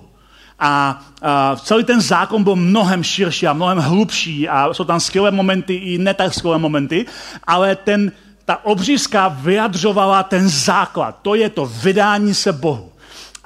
A, 0.60 1.02
a 1.22 1.56
celý 1.56 1.84
ten 1.84 2.02
zákon 2.02 2.44
byl 2.44 2.56
mnohem 2.56 3.04
širší 3.04 3.48
a 3.48 3.54
mnohem 3.54 3.78
hlubší 3.78 4.50
a 4.50 4.74
jsou 4.74 4.84
tam 4.84 5.00
skvělé 5.00 5.32
momenty 5.32 5.74
i 5.74 5.98
ne 5.98 6.14
tak 6.14 6.34
skvělé 6.34 6.58
momenty, 6.58 7.06
ale 7.48 7.76
ten, 7.76 8.12
ta 8.46 8.66
obřízka 8.66 9.28
vyjadřovala 9.28 10.24
ten 10.24 10.50
základ. 10.50 11.20
To 11.22 11.36
je 11.36 11.50
to 11.50 11.66
vydání 11.66 12.34
se 12.34 12.54
Bohu. 12.54 12.92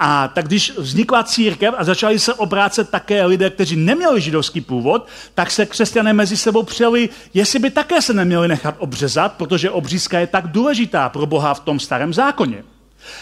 A 0.04 0.28
tak 0.28 0.48
když 0.48 0.78
vznikla 0.78 1.24
církev 1.24 1.74
a 1.78 1.84
začali 1.84 2.20
se 2.20 2.34
obrácet 2.34 2.90
také 2.90 3.26
lidé, 3.26 3.50
kteří 3.50 3.76
neměli 3.76 4.22
židovský 4.22 4.62
původ, 4.62 5.08
tak 5.36 5.52
se 5.52 5.66
křesťané 5.66 6.14
mezi 6.14 6.38
sebou 6.38 6.64
přeli, 6.64 7.10
jestli 7.34 7.60
by 7.60 7.70
také 7.70 8.02
se 8.02 8.14
neměli 8.14 8.48
nechat 8.48 8.76
obřezat, 8.78 9.34
protože 9.34 9.70
obřízka 9.70 10.20
je 10.20 10.28
tak 10.28 10.48
důležitá 10.48 11.10
pro 11.10 11.26
Boha 11.26 11.54
v 11.54 11.60
tom 11.60 11.80
starém 11.80 12.14
zákoně. 12.14 12.64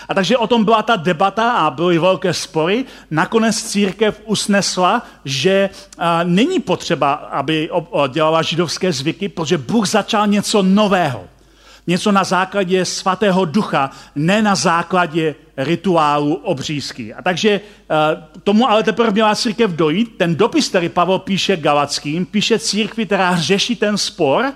A 0.10 0.14
takže 0.14 0.38
o 0.38 0.48
tom 0.48 0.66
byla 0.66 0.84
ta 0.84 0.96
debata 0.96 1.52
a 1.52 1.72
byly 1.72 2.00
velké 2.00 2.34
spory. 2.34 2.86
Nakonec 3.12 3.64
církev 3.64 4.22
usnesla, 4.26 5.04
že 5.26 5.70
není 6.24 6.60
potřeba, 6.60 7.14
aby 7.14 7.70
dělala 8.08 8.42
židovské 8.42 8.94
zvyky, 8.94 9.30
protože 9.30 9.58
Bůh 9.58 9.88
začal 9.88 10.28
něco 10.28 10.64
nového. 10.64 11.24
Něco 11.90 12.12
na 12.12 12.24
základě 12.24 12.86
svatého 12.86 13.46
ducha, 13.46 13.90
ne 14.16 14.42
na 14.42 14.56
základě 14.56 15.36
rituálu 15.58 16.34
obřízky. 16.34 17.14
A 17.14 17.22
takže 17.22 17.50
eh, 17.50 18.42
tomu 18.44 18.70
ale 18.70 18.84
teprve 18.84 19.12
měla 19.12 19.36
církev 19.36 19.72
dojít. 19.72 20.18
Ten 20.18 20.36
dopis, 20.36 20.70
který 20.70 20.90
Pavel 20.90 21.20
píše 21.20 21.58
Galackým, 21.58 22.26
píše 22.26 22.60
církvi, 22.60 23.06
která 23.06 23.36
řeší 23.36 23.76
ten 23.76 23.98
spor, 23.98 24.54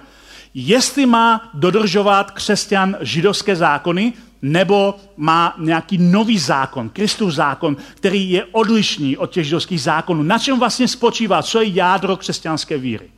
jestli 0.53 1.05
má 1.05 1.49
dodržovat 1.53 2.31
křesťan 2.31 2.97
židovské 3.01 3.55
zákony, 3.55 4.13
nebo 4.41 4.95
má 5.17 5.55
nějaký 5.57 5.97
nový 5.97 6.39
zákon, 6.39 6.89
Kristův 6.89 7.33
zákon, 7.33 7.77
který 7.95 8.31
je 8.31 8.45
odlišný 8.51 9.17
od 9.17 9.31
těch 9.31 9.45
židovských 9.45 9.81
zákonů. 9.81 10.23
Na 10.23 10.39
čem 10.39 10.59
vlastně 10.59 10.87
spočívá, 10.87 11.43
co 11.43 11.61
je 11.61 11.67
jádro 11.74 12.17
křesťanské 12.17 12.77
víry. 12.77 13.09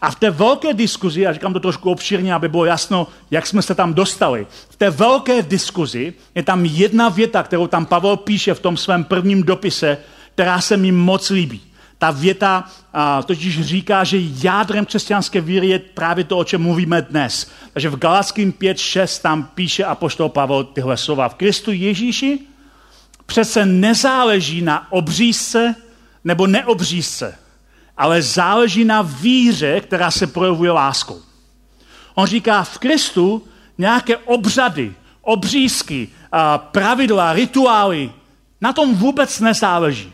A 0.00 0.10
v 0.10 0.16
té 0.16 0.30
velké 0.30 0.74
diskuzi, 0.74 1.20
já 1.20 1.32
říkám 1.32 1.52
to 1.52 1.60
trošku 1.60 1.90
obšírně, 1.90 2.34
aby 2.34 2.48
bylo 2.48 2.64
jasno, 2.64 3.06
jak 3.30 3.46
jsme 3.46 3.62
se 3.62 3.74
tam 3.74 3.94
dostali, 3.94 4.46
v 4.70 4.76
té 4.76 4.90
velké 4.90 5.42
diskuzi 5.42 6.14
je 6.34 6.42
tam 6.42 6.64
jedna 6.64 7.08
věta, 7.08 7.42
kterou 7.42 7.66
tam 7.66 7.86
Pavel 7.86 8.16
píše 8.16 8.54
v 8.54 8.60
tom 8.60 8.76
svém 8.76 9.04
prvním 9.04 9.42
dopise, 9.42 9.98
která 10.34 10.60
se 10.60 10.76
mi 10.76 10.92
moc 10.92 11.30
líbí. 11.30 11.60
Ta 11.98 12.10
věta 12.10 12.64
a, 12.92 13.22
totiž 13.22 13.62
říká, 13.62 14.04
že 14.04 14.18
jádrem 14.20 14.86
křesťanské 14.86 15.40
víry 15.40 15.68
je 15.68 15.78
právě 15.78 16.24
to, 16.24 16.38
o 16.38 16.44
čem 16.44 16.62
mluvíme 16.62 17.02
dnes. 17.02 17.50
Takže 17.72 17.90
v 17.90 17.98
Galackým 17.98 18.52
5.6 18.52 19.22
tam 19.22 19.50
píše 19.54 19.84
apoštol 19.84 20.28
Pavel 20.28 20.64
tyhle 20.64 20.96
slova. 20.96 21.28
V 21.28 21.34
Kristu 21.34 21.72
Ježíši 21.72 22.38
přece 23.26 23.66
nezáleží 23.66 24.62
na 24.62 24.92
obřízce 24.92 25.74
nebo 26.24 26.46
neobřízce, 26.46 27.38
ale 27.96 28.22
záleží 28.22 28.84
na 28.84 29.02
víře, 29.02 29.80
která 29.80 30.10
se 30.10 30.26
projevuje 30.26 30.70
láskou. 30.70 31.20
On 32.14 32.26
říká, 32.26 32.62
v 32.62 32.78
Kristu 32.78 33.42
nějaké 33.78 34.16
obřady, 34.16 34.94
obřízky, 35.22 36.08
pravidla, 36.56 37.32
rituály, 37.32 38.12
na 38.60 38.72
tom 38.72 38.94
vůbec 38.94 39.40
nezáleží. 39.40 40.12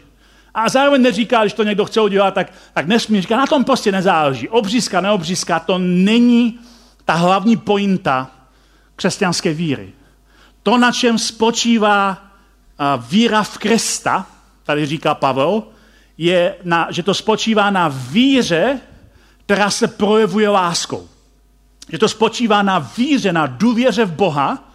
A 0.55 0.69
zároveň 0.69 1.03
neříká, 1.03 1.41
když 1.41 1.53
to 1.53 1.63
někdo 1.63 1.85
chce 1.85 2.01
udělat, 2.01 2.35
tak, 2.35 2.53
tak 2.75 2.87
nesmí. 2.87 3.21
Říká, 3.21 3.37
na 3.37 3.47
tom 3.47 3.65
prostě 3.65 3.93
nezáleží. 3.93 4.49
Obřízka, 4.49 5.01
neobřízka, 5.01 5.61
to 5.61 5.79
není 5.79 6.59
ta 7.05 7.15
hlavní 7.15 7.57
pointa 7.57 8.31
křesťanské 8.97 9.55
víry. 9.55 9.93
To, 10.63 10.79
na 10.79 10.93
čem 10.93 11.19
spočívá 11.19 12.19
víra 13.09 13.43
v 13.43 13.59
Krista, 13.59 14.27
tady 14.65 14.87
říká 14.87 15.15
Pavel, 15.15 15.63
je, 16.19 16.55
na, 16.65 16.89
že 16.91 17.03
to 17.03 17.15
spočívá 17.15 17.71
na 17.71 17.89
víře, 17.89 18.81
která 19.47 19.71
se 19.71 19.89
projevuje 19.89 20.49
láskou. 20.49 21.09
Že 21.91 21.99
to 21.99 22.09
spočívá 22.09 22.63
na 22.63 22.79
víře, 22.97 23.33
na 23.33 23.47
důvěře 23.47 24.05
v 24.05 24.13
Boha, 24.13 24.73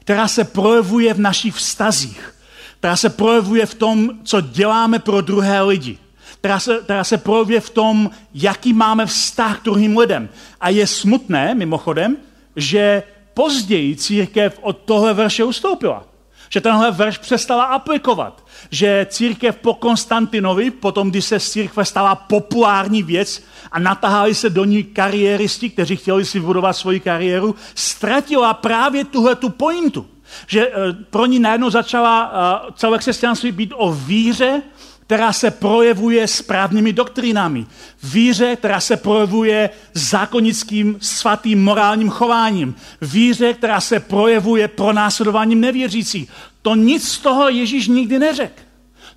která 0.00 0.28
se 0.28 0.44
projevuje 0.44 1.14
v 1.14 1.20
našich 1.20 1.54
vztazích, 1.54 2.34
která 2.78 2.96
se 2.96 3.10
projevuje 3.10 3.66
v 3.66 3.74
tom, 3.74 4.10
co 4.24 4.40
děláme 4.40 4.98
pro 4.98 5.20
druhé 5.20 5.62
lidi, 5.62 5.98
která 6.38 6.60
se, 6.60 6.78
která 6.84 7.04
se 7.04 7.18
projevuje 7.18 7.60
v 7.60 7.70
tom, 7.70 8.10
jaký 8.34 8.72
máme 8.72 9.06
vztah 9.06 9.60
k 9.60 9.64
druhým 9.64 9.98
lidem. 9.98 10.28
A 10.60 10.68
je 10.68 10.86
smutné, 10.86 11.54
mimochodem, 11.54 12.16
že 12.56 13.02
později 13.34 13.96
církev 13.96 14.58
od 14.62 14.76
tohle 14.76 15.14
verše 15.14 15.44
ustoupila. 15.44 16.04
Že 16.48 16.60
tenhle 16.60 16.90
verš 16.90 17.18
přestala 17.18 17.64
aplikovat 17.64 18.46
že 18.70 19.06
církev 19.10 19.56
po 19.56 19.74
Konstantinovi, 19.74 20.70
potom, 20.70 21.10
když 21.10 21.24
se 21.24 21.40
z 21.40 21.50
církve 21.50 21.84
stala 21.84 22.14
populární 22.14 23.02
věc 23.02 23.42
a 23.72 23.78
natahali 23.78 24.34
se 24.34 24.50
do 24.50 24.64
ní 24.64 24.84
kariéristi, 24.84 25.70
kteří 25.70 25.96
chtěli 25.96 26.24
si 26.24 26.40
budovat 26.40 26.72
svoji 26.72 27.00
kariéru, 27.00 27.54
ztratila 27.74 28.54
právě 28.54 29.04
tuhle 29.04 29.34
tu 29.34 29.48
pointu. 29.48 30.06
Že 30.46 30.68
eh, 30.68 30.72
pro 31.10 31.26
ní 31.26 31.38
najednou 31.38 31.70
začala 31.70 32.32
eh, 32.32 32.72
celé 32.76 32.98
křesťanství 32.98 33.52
být 33.52 33.72
o 33.76 33.92
víře, 33.92 34.62
která 35.06 35.32
se 35.32 35.50
projevuje 35.50 36.28
správnými 36.28 36.92
doktrínami. 36.92 37.66
Víře, 38.02 38.56
která 38.56 38.80
se 38.80 38.96
projevuje 38.96 39.70
zákonickým, 39.94 40.96
svatým, 41.00 41.64
morálním 41.64 42.10
chováním. 42.10 42.74
Víře, 43.00 43.54
která 43.54 43.80
se 43.80 44.00
projevuje 44.00 44.68
pronásledováním 44.68 45.60
nevěřících. 45.60 46.30
To 46.62 46.74
nic 46.74 47.08
z 47.08 47.18
toho 47.18 47.48
Ježíš 47.48 47.88
nikdy 47.88 48.18
neřekl. 48.18 48.62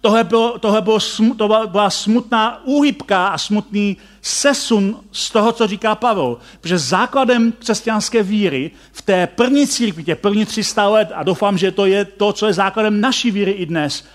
Tohle, 0.02 0.24
bylo, 0.24 0.60
tohle 0.60 0.82
bylo, 0.82 1.00
to 1.38 1.68
byla 1.68 1.90
smutná 1.90 2.66
úhybka 2.66 3.28
a 3.28 3.38
smutný 3.38 3.98
sesun 4.22 5.00
z 5.12 5.32
toho, 5.32 5.52
co 5.52 5.68
říká 5.68 5.96
Pavel. 5.96 6.38
Protože 6.62 6.78
základem 6.78 7.52
křesťanské 7.52 8.24
víry 8.24 8.72
v 8.92 9.02
té 9.02 9.28
první 9.28 9.68
církvi, 9.68 10.04
těch 10.04 10.20
první 10.20 10.46
300 10.46 10.88
let, 10.88 11.12
a 11.16 11.24
doufám, 11.24 11.58
že 11.58 11.72
to 11.72 11.86
je 11.86 12.06
to, 12.06 12.34
co 12.34 12.48
je 12.48 12.54
základem 12.54 13.02
naší 13.02 13.32
víry 13.32 13.52
i 13.52 13.66
dnes, 13.66 14.06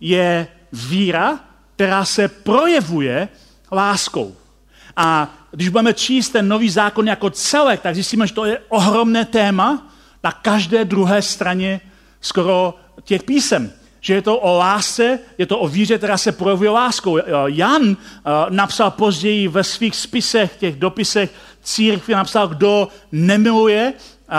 je 0.00 0.48
víra, 0.72 1.40
která 1.74 2.04
se 2.04 2.28
projevuje 2.28 3.28
láskou. 3.72 4.36
A 4.96 5.28
když 5.50 5.68
budeme 5.68 5.94
číst 5.94 6.30
ten 6.30 6.48
nový 6.48 6.70
zákon 6.70 7.08
jako 7.08 7.30
celek, 7.30 7.80
tak 7.80 7.94
zjistíme, 7.94 8.26
že 8.26 8.34
to 8.34 8.44
je 8.44 8.58
ohromné 8.68 9.24
téma 9.24 9.86
na 10.24 10.32
každé 10.32 10.84
druhé 10.84 11.22
straně 11.22 11.80
skoro 12.20 12.74
těch 13.04 13.22
písem. 13.22 13.72
Že 14.00 14.14
je 14.14 14.22
to 14.22 14.38
o 14.38 14.58
lásce, 14.58 15.18
je 15.38 15.46
to 15.46 15.58
o 15.58 15.68
víře, 15.68 15.98
která 15.98 16.18
se 16.18 16.32
projevuje 16.32 16.70
láskou. 16.70 17.18
Jan 17.46 17.82
uh, 17.82 17.96
napsal 18.48 18.90
později 18.90 19.48
ve 19.48 19.64
svých 19.64 19.96
spisech, 19.96 20.56
těch 20.56 20.76
dopisech 20.76 21.30
církvi, 21.62 22.14
napsal, 22.14 22.48
kdo 22.48 22.88
nemiluje, 23.12 23.92
uh, 23.92 24.36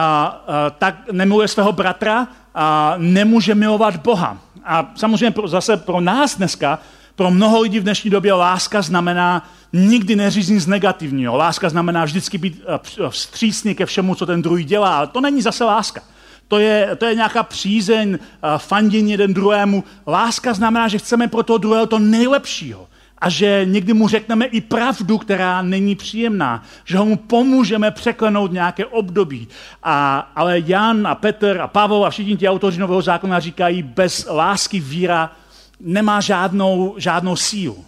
tak 0.78 1.12
nemiluje 1.12 1.48
svého 1.48 1.72
bratra, 1.72 2.28
a 2.56 2.96
nemůže 2.98 3.56
milovat 3.56 3.96
Boha. 3.96 4.38
A 4.66 4.92
samozřejmě 4.96 5.34
zase 5.46 5.78
pro 5.78 6.02
nás 6.02 6.38
dneska 6.38 6.80
pro 7.16 7.32
mnoho 7.32 7.62
lidí 7.62 7.80
v 7.80 7.84
dnešní 7.84 8.10
době 8.10 8.34
láska 8.34 8.82
znamená 8.82 9.50
nikdy 9.74 10.16
neříct 10.16 10.50
nic 10.50 10.66
negativního. 10.66 11.38
Láska 11.38 11.70
znamená 11.70 12.06
vždycky 12.06 12.38
být 12.38 12.62
eh, 12.68 13.10
vstřícný 13.10 13.76
ke 13.76 13.86
všemu, 13.86 14.16
co 14.16 14.26
ten 14.26 14.42
druhý 14.42 14.64
dělá, 14.64 14.98
ale 14.98 15.08
to 15.08 15.22
není 15.22 15.42
zase 15.42 15.64
láska. 15.64 16.02
To 16.48 16.60
je, 16.60 16.96
to 16.96 17.06
je 17.06 17.16
nějaká 17.16 17.44
přízeň, 17.44 18.18
eh, 18.22 18.48
fandění 18.58 19.12
jeden 19.12 19.34
druhému. 19.34 19.84
Láska 20.08 20.54
znamená, 20.54 20.88
že 20.88 20.98
chceme 20.98 21.28
pro 21.28 21.44
toho 21.44 21.58
druhého 21.58 21.86
to 21.86 22.00
nejlepšího 22.00 22.88
a 23.24 23.30
že 23.30 23.62
někdy 23.66 23.94
mu 23.94 24.08
řekneme 24.08 24.46
i 24.46 24.62
pravdu, 24.62 25.18
která 25.18 25.62
není 25.62 25.96
příjemná, 25.96 26.64
že 26.86 26.98
ho 26.98 27.06
mu 27.06 27.16
pomůžeme 27.16 27.92
překlenout 27.92 28.52
nějaké 28.52 28.86
období. 28.86 29.48
A, 29.84 30.20
ale 30.36 30.60
Jan 30.66 31.08
a 31.08 31.16
Petr 31.16 31.60
a 31.62 31.68
Pavel 31.68 32.06
a 32.06 32.10
všichni 32.10 32.38
ti 32.38 32.50
autoři 32.50 32.80
Nového 32.80 33.02
zákona 33.02 33.40
říkají, 33.40 33.84
bez 33.84 34.28
lásky 34.30 34.80
víra 34.80 35.32
nemá 35.80 36.22
žádnou, 36.22 36.96
žádnou 36.98 37.36
sílu. 37.36 37.86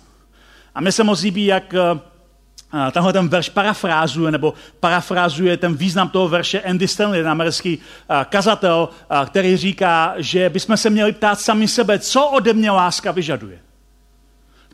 A 0.75 0.81
mě 0.81 0.91
se 0.91 1.03
moc 1.03 1.21
líbí, 1.21 1.45
jak 1.45 1.73
eh, 1.73 2.91
tenhle 2.91 3.13
ten 3.13 3.27
verš 3.27 3.49
parafrázuje, 3.49 4.31
nebo 4.31 4.53
parafrázuje 4.79 5.57
ten 5.57 5.75
význam 5.75 6.09
toho 6.09 6.27
verše 6.27 6.61
Andy 6.61 6.87
Stanley, 6.87 7.21
ten 7.21 7.31
americký 7.31 7.79
eh, 7.79 8.25
kazatel, 8.29 8.89
eh, 8.89 9.25
který 9.25 9.57
říká, 9.57 10.13
že 10.17 10.49
bychom 10.49 10.77
se 10.77 10.89
měli 10.89 11.11
ptát 11.11 11.39
sami 11.39 11.67
sebe, 11.67 11.99
co 11.99 12.27
ode 12.27 12.53
mě 12.53 12.71
láska 12.71 13.11
vyžaduje. 13.11 13.64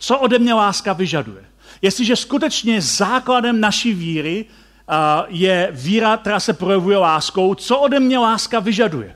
Co 0.01 0.19
ode 0.19 0.39
mě 0.39 0.53
láska 0.53 0.93
vyžaduje? 0.93 1.43
Jestliže 1.81 2.15
skutečně 2.15 2.81
základem 2.81 3.59
naší 3.59 3.93
víry 3.93 4.45
je 5.27 5.69
víra, 5.71 6.17
která 6.17 6.39
se 6.39 6.53
projevuje 6.53 6.97
láskou, 6.97 7.55
co 7.55 7.77
ode 7.79 7.99
mě 7.99 8.17
láska 8.17 8.59
vyžaduje? 8.59 9.15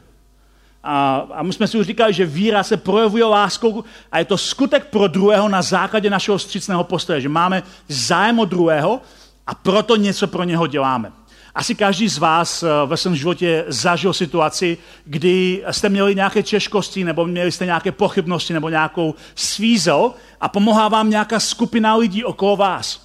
A, 0.84 1.16
a 1.34 1.44
my 1.44 1.54
jsme 1.54 1.68
si 1.68 1.78
už 1.78 1.88
říkali, 1.88 2.14
že 2.14 2.26
víra 2.26 2.64
se 2.64 2.78
projevuje 2.78 3.26
láskou 3.26 3.84
a 4.12 4.20
je 4.20 4.26
to 4.26 4.38
skutek 4.38 4.86
pro 4.86 5.08
druhého 5.08 5.50
na 5.50 5.62
základě 5.62 6.10
našeho 6.10 6.40
střícného 6.40 6.84
postoje, 6.84 7.22
že 7.22 7.30
máme 7.30 7.64
zájem 7.90 8.40
o 8.40 8.46
druhého 8.46 9.02
a 9.48 9.56
proto 9.56 9.96
něco 9.96 10.28
pro 10.28 10.44
něho 10.44 10.68
děláme. 10.68 11.12
Asi 11.56 11.76
každý 11.76 12.10
z 12.10 12.18
vás 12.18 12.64
eh, 12.64 12.68
ve 12.86 12.98
svém 12.98 13.16
životě 13.16 13.66
zažil 13.68 14.14
situaci, 14.14 14.78
kdy 15.06 15.64
jste 15.72 15.90
měli 15.90 16.16
nějaké 16.16 16.44
těžkosti, 16.44 17.04
nebo 17.04 17.26
měli 17.26 17.52
jste 17.52 17.66
nějaké 17.66 17.92
pochybnosti, 17.92 18.54
nebo 18.54 18.70
nějakou 18.70 19.16
svízel 19.36 20.14
a 20.42 20.50
pomohla 20.50 20.88
vám 20.88 21.10
nějaká 21.10 21.40
skupina 21.40 21.96
lidí 21.96 22.24
okolo 22.24 22.56
vás. 22.56 23.05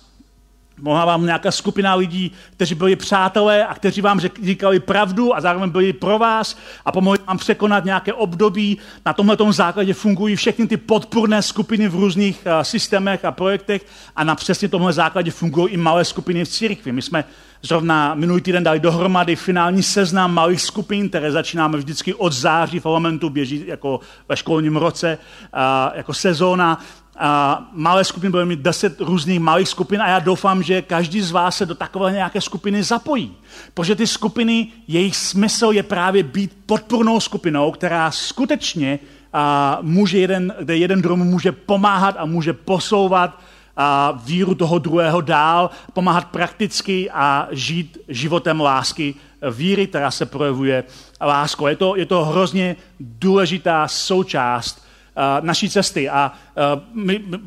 Mohla 0.81 1.05
vám 1.05 1.27
nějaká 1.27 1.51
skupina 1.51 1.95
lidí, 1.95 2.33
kteří 2.53 2.75
byli 2.75 2.97
přátelé 2.97 3.67
a 3.67 3.75
kteří 3.75 4.01
vám 4.01 4.21
říkali 4.21 4.81
pravdu 4.81 5.37
a 5.37 5.41
zároveň 5.41 5.71
byli 5.71 5.93
pro 5.93 6.19
vás 6.19 6.57
a 6.85 6.93
pomohli 6.93 7.19
vám 7.27 7.39
překonat 7.39 7.85
nějaké 7.85 8.13
období. 8.13 8.79
Na 9.07 9.13
tomhle 9.13 9.37
základě 9.51 9.95
fungují 9.95 10.37
všechny 10.37 10.67
ty 10.67 10.77
podpůrné 10.77 11.43
skupiny 11.43 11.89
v 11.89 11.95
různých 11.95 12.47
uh, 12.47 12.63
systémech 12.63 13.25
a 13.25 13.33
projektech 13.33 13.87
a 14.17 14.25
na 14.25 14.35
přesně 14.35 14.69
tomhle 14.69 14.93
základě 14.93 15.31
fungují 15.31 15.75
i 15.75 15.77
malé 15.77 16.05
skupiny 16.05 16.45
v 16.45 16.49
církvi. 16.49 16.93
My 16.93 17.03
jsme 17.03 17.25
zrovna 17.63 18.15
minulý 18.15 18.41
týden 18.41 18.65
dali 18.65 18.81
dohromady 18.81 19.37
finální 19.37 19.83
seznam 19.83 20.35
malých 20.35 20.61
skupin, 20.61 21.09
které 21.09 21.33
začínáme 21.33 21.79
vždycky 21.79 22.15
od 22.15 22.33
září 22.33 22.81
v 22.81 22.87
elementu, 22.87 23.31
běží 23.31 23.65
jako 23.67 24.01
ve 24.29 24.37
školním 24.37 24.77
roce, 24.77 25.19
uh, 25.55 25.97
jako 25.97 26.15
sezóna 26.15 26.81
a 27.23 27.63
malé 27.73 28.05
skupiny 28.05 28.31
budeme 28.31 28.49
mít 28.49 28.61
deset 28.61 29.01
různých 29.01 29.41
malých 29.41 29.69
skupin 29.69 30.03
a 30.03 30.09
já 30.09 30.19
doufám, 30.19 30.63
že 30.63 30.83
každý 30.83 31.21
z 31.21 31.31
vás 31.31 31.57
se 31.57 31.67
do 31.67 31.75
takové 31.75 32.13
nějaké 32.13 32.41
skupiny 32.41 32.83
zapojí. 32.83 33.37
Protože 33.75 33.95
ty 33.95 34.07
skupiny, 34.07 34.69
jejich 34.89 35.17
smysl 35.17 35.71
je 35.73 35.83
právě 35.83 36.23
být 36.23 36.53
podpornou 36.67 37.21
skupinou, 37.21 37.71
která 37.71 38.11
skutečně 38.11 38.99
a, 39.33 39.79
může 39.83 40.19
jeden, 40.19 40.55
kde 40.61 40.77
jeden 40.77 41.03
druhému 41.03 41.25
může 41.25 41.53
pomáhat 41.53 42.15
a 42.19 42.25
může 42.25 42.53
posouvat 42.53 43.41
a, 43.77 44.19
víru 44.25 44.55
toho 44.55 44.79
druhého 44.79 45.21
dál, 45.21 45.71
pomáhat 45.93 46.25
prakticky 46.25 47.11
a 47.11 47.49
žít 47.51 47.99
životem 48.09 48.61
lásky, 48.61 49.15
víry, 49.51 49.87
která 49.87 50.11
se 50.11 50.27
projevuje 50.27 50.85
láskou. 51.21 51.67
Je 51.67 51.77
to, 51.77 51.97
je 51.97 52.07
to 52.07 52.25
hrozně 52.25 52.77
důležitá 53.01 53.89
součást 53.89 54.90
naší 55.41 55.71
cesty. 55.71 56.09
A 56.09 56.33
eh, 56.57 56.81
my, 56.95 57.25
eh, 57.35 57.41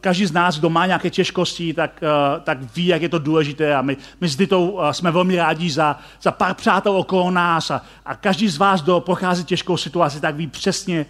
každý 0.00 0.26
z 0.26 0.32
nás, 0.32 0.58
kdo 0.58 0.70
má 0.70 0.86
nějaké 0.86 1.10
těžkosti, 1.10 1.74
tak, 1.74 2.00
tak 2.44 2.58
ví, 2.76 2.86
jak 2.86 3.02
je 3.02 3.08
to 3.08 3.18
důležité. 3.18 3.74
A 3.74 3.82
my, 3.82 3.96
my 4.20 4.28
s 4.28 4.36
Ditou 4.36 4.80
jsme 4.92 5.10
velmi 5.10 5.36
rádi 5.36 5.70
za, 5.70 5.98
za 6.22 6.30
pár 6.30 6.54
přátel 6.54 6.96
okolo 6.96 7.30
nás. 7.30 7.70
A, 7.70 7.82
a 8.06 8.14
každý 8.14 8.48
z 8.48 8.58
vás, 8.58 8.82
kdo 8.82 9.00
prochází 9.00 9.44
těžkou 9.44 9.76
situaci, 9.76 10.20
tak 10.20 10.34
ví 10.34 10.46
přesně, 10.46 11.06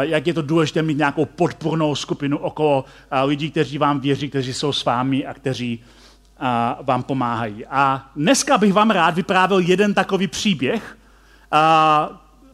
jak 0.00 0.26
je 0.26 0.34
to 0.34 0.42
důležité 0.42 0.82
mít 0.82 0.98
nějakou 0.98 1.24
podpornou 1.24 1.94
skupinu 1.94 2.38
okolo 2.38 2.84
lidí, 3.24 3.50
kteří 3.50 3.78
vám 3.78 4.00
věří, 4.00 4.28
kteří 4.28 4.54
jsou 4.54 4.72
s 4.72 4.84
vámi 4.84 5.26
a 5.26 5.34
kteří 5.34 5.82
vám 6.82 7.02
pomáhají. 7.02 7.66
A 7.66 8.10
dneska 8.16 8.58
bych 8.58 8.72
vám 8.72 8.90
rád 8.90 9.14
vyprávěl 9.14 9.58
jeden 9.58 9.94
takový 9.94 10.26
příběh 10.26 10.96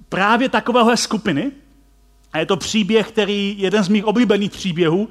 právě 0.08 0.48
takovéhle 0.48 0.96
skupiny, 0.96 1.52
a 2.32 2.38
je 2.38 2.46
to 2.46 2.56
příběh, 2.56 3.08
který 3.08 3.54
jeden 3.58 3.84
z 3.84 3.88
mých 3.88 4.04
oblíbených 4.04 4.50
příběhů 4.50 4.98
uh, 4.98 5.08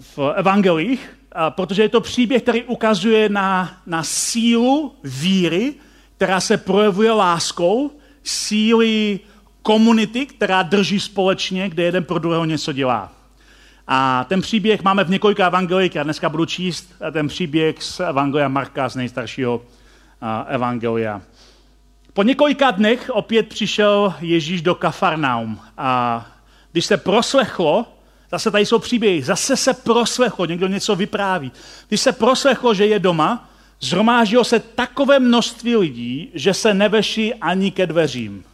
v 0.00 0.32
evangelích, 0.34 1.16
protože 1.50 1.82
je 1.82 1.88
to 1.88 2.00
příběh, 2.00 2.42
který 2.42 2.62
ukazuje 2.62 3.28
na, 3.28 3.76
na 3.86 4.02
sílu 4.02 4.94
víry, 5.04 5.74
která 6.16 6.40
se 6.40 6.56
projevuje 6.56 7.12
láskou, 7.12 7.90
síly 8.22 9.20
komunity, 9.62 10.26
která 10.26 10.62
drží 10.62 11.00
společně, 11.00 11.68
kde 11.68 11.82
jeden 11.82 12.04
pro 12.04 12.18
druhého 12.18 12.44
něco 12.44 12.72
dělá. 12.72 13.12
A 13.86 14.24
ten 14.28 14.40
příběh 14.40 14.82
máme 14.82 15.04
v 15.04 15.10
několika 15.10 15.46
evangelích, 15.46 15.94
já 15.94 16.02
dneska 16.02 16.28
budu 16.28 16.44
číst 16.44 16.94
ten 17.12 17.28
příběh 17.28 17.82
z 17.82 18.00
Evangelia 18.00 18.48
Marka, 18.48 18.88
z 18.88 18.96
nejstaršího 18.96 19.56
uh, 19.56 19.62
evangelia. 20.46 21.22
Po 22.14 22.22
několika 22.22 22.70
dnech 22.70 23.10
opět 23.10 23.48
přišel 23.48 24.14
Ježíš 24.20 24.62
do 24.62 24.74
Kafarnaum 24.74 25.60
a 25.78 26.26
když 26.72 26.86
se 26.86 26.96
proslechlo, 26.96 27.86
zase 28.30 28.50
tady 28.50 28.66
jsou 28.66 28.78
příběhy, 28.78 29.22
zase 29.22 29.56
se 29.56 29.74
proslechlo, 29.74 30.46
někdo 30.46 30.66
něco 30.66 30.96
vypráví. 30.96 31.52
Když 31.88 32.00
se 32.00 32.12
proslechlo, 32.12 32.74
že 32.74 32.86
je 32.86 32.98
doma, 32.98 33.50
zhromáždilo 33.80 34.44
se 34.44 34.58
takové 34.58 35.18
množství 35.18 35.76
lidí, 35.76 36.30
že 36.34 36.54
se 36.54 36.74
nevešli 36.74 37.34
ani 37.34 37.70
ke 37.70 37.86
dveřím. 37.86 38.44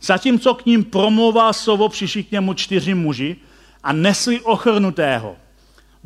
Zatímco 0.00 0.54
k 0.54 0.66
ním 0.66 0.84
promluval 0.84 1.52
slovo, 1.52 1.88
přišli 1.88 2.22
k 2.22 2.32
němu 2.32 2.54
čtyři 2.54 2.94
muži 2.94 3.36
a 3.82 3.92
nesli 3.92 4.40
ochrnutého. 4.40 5.36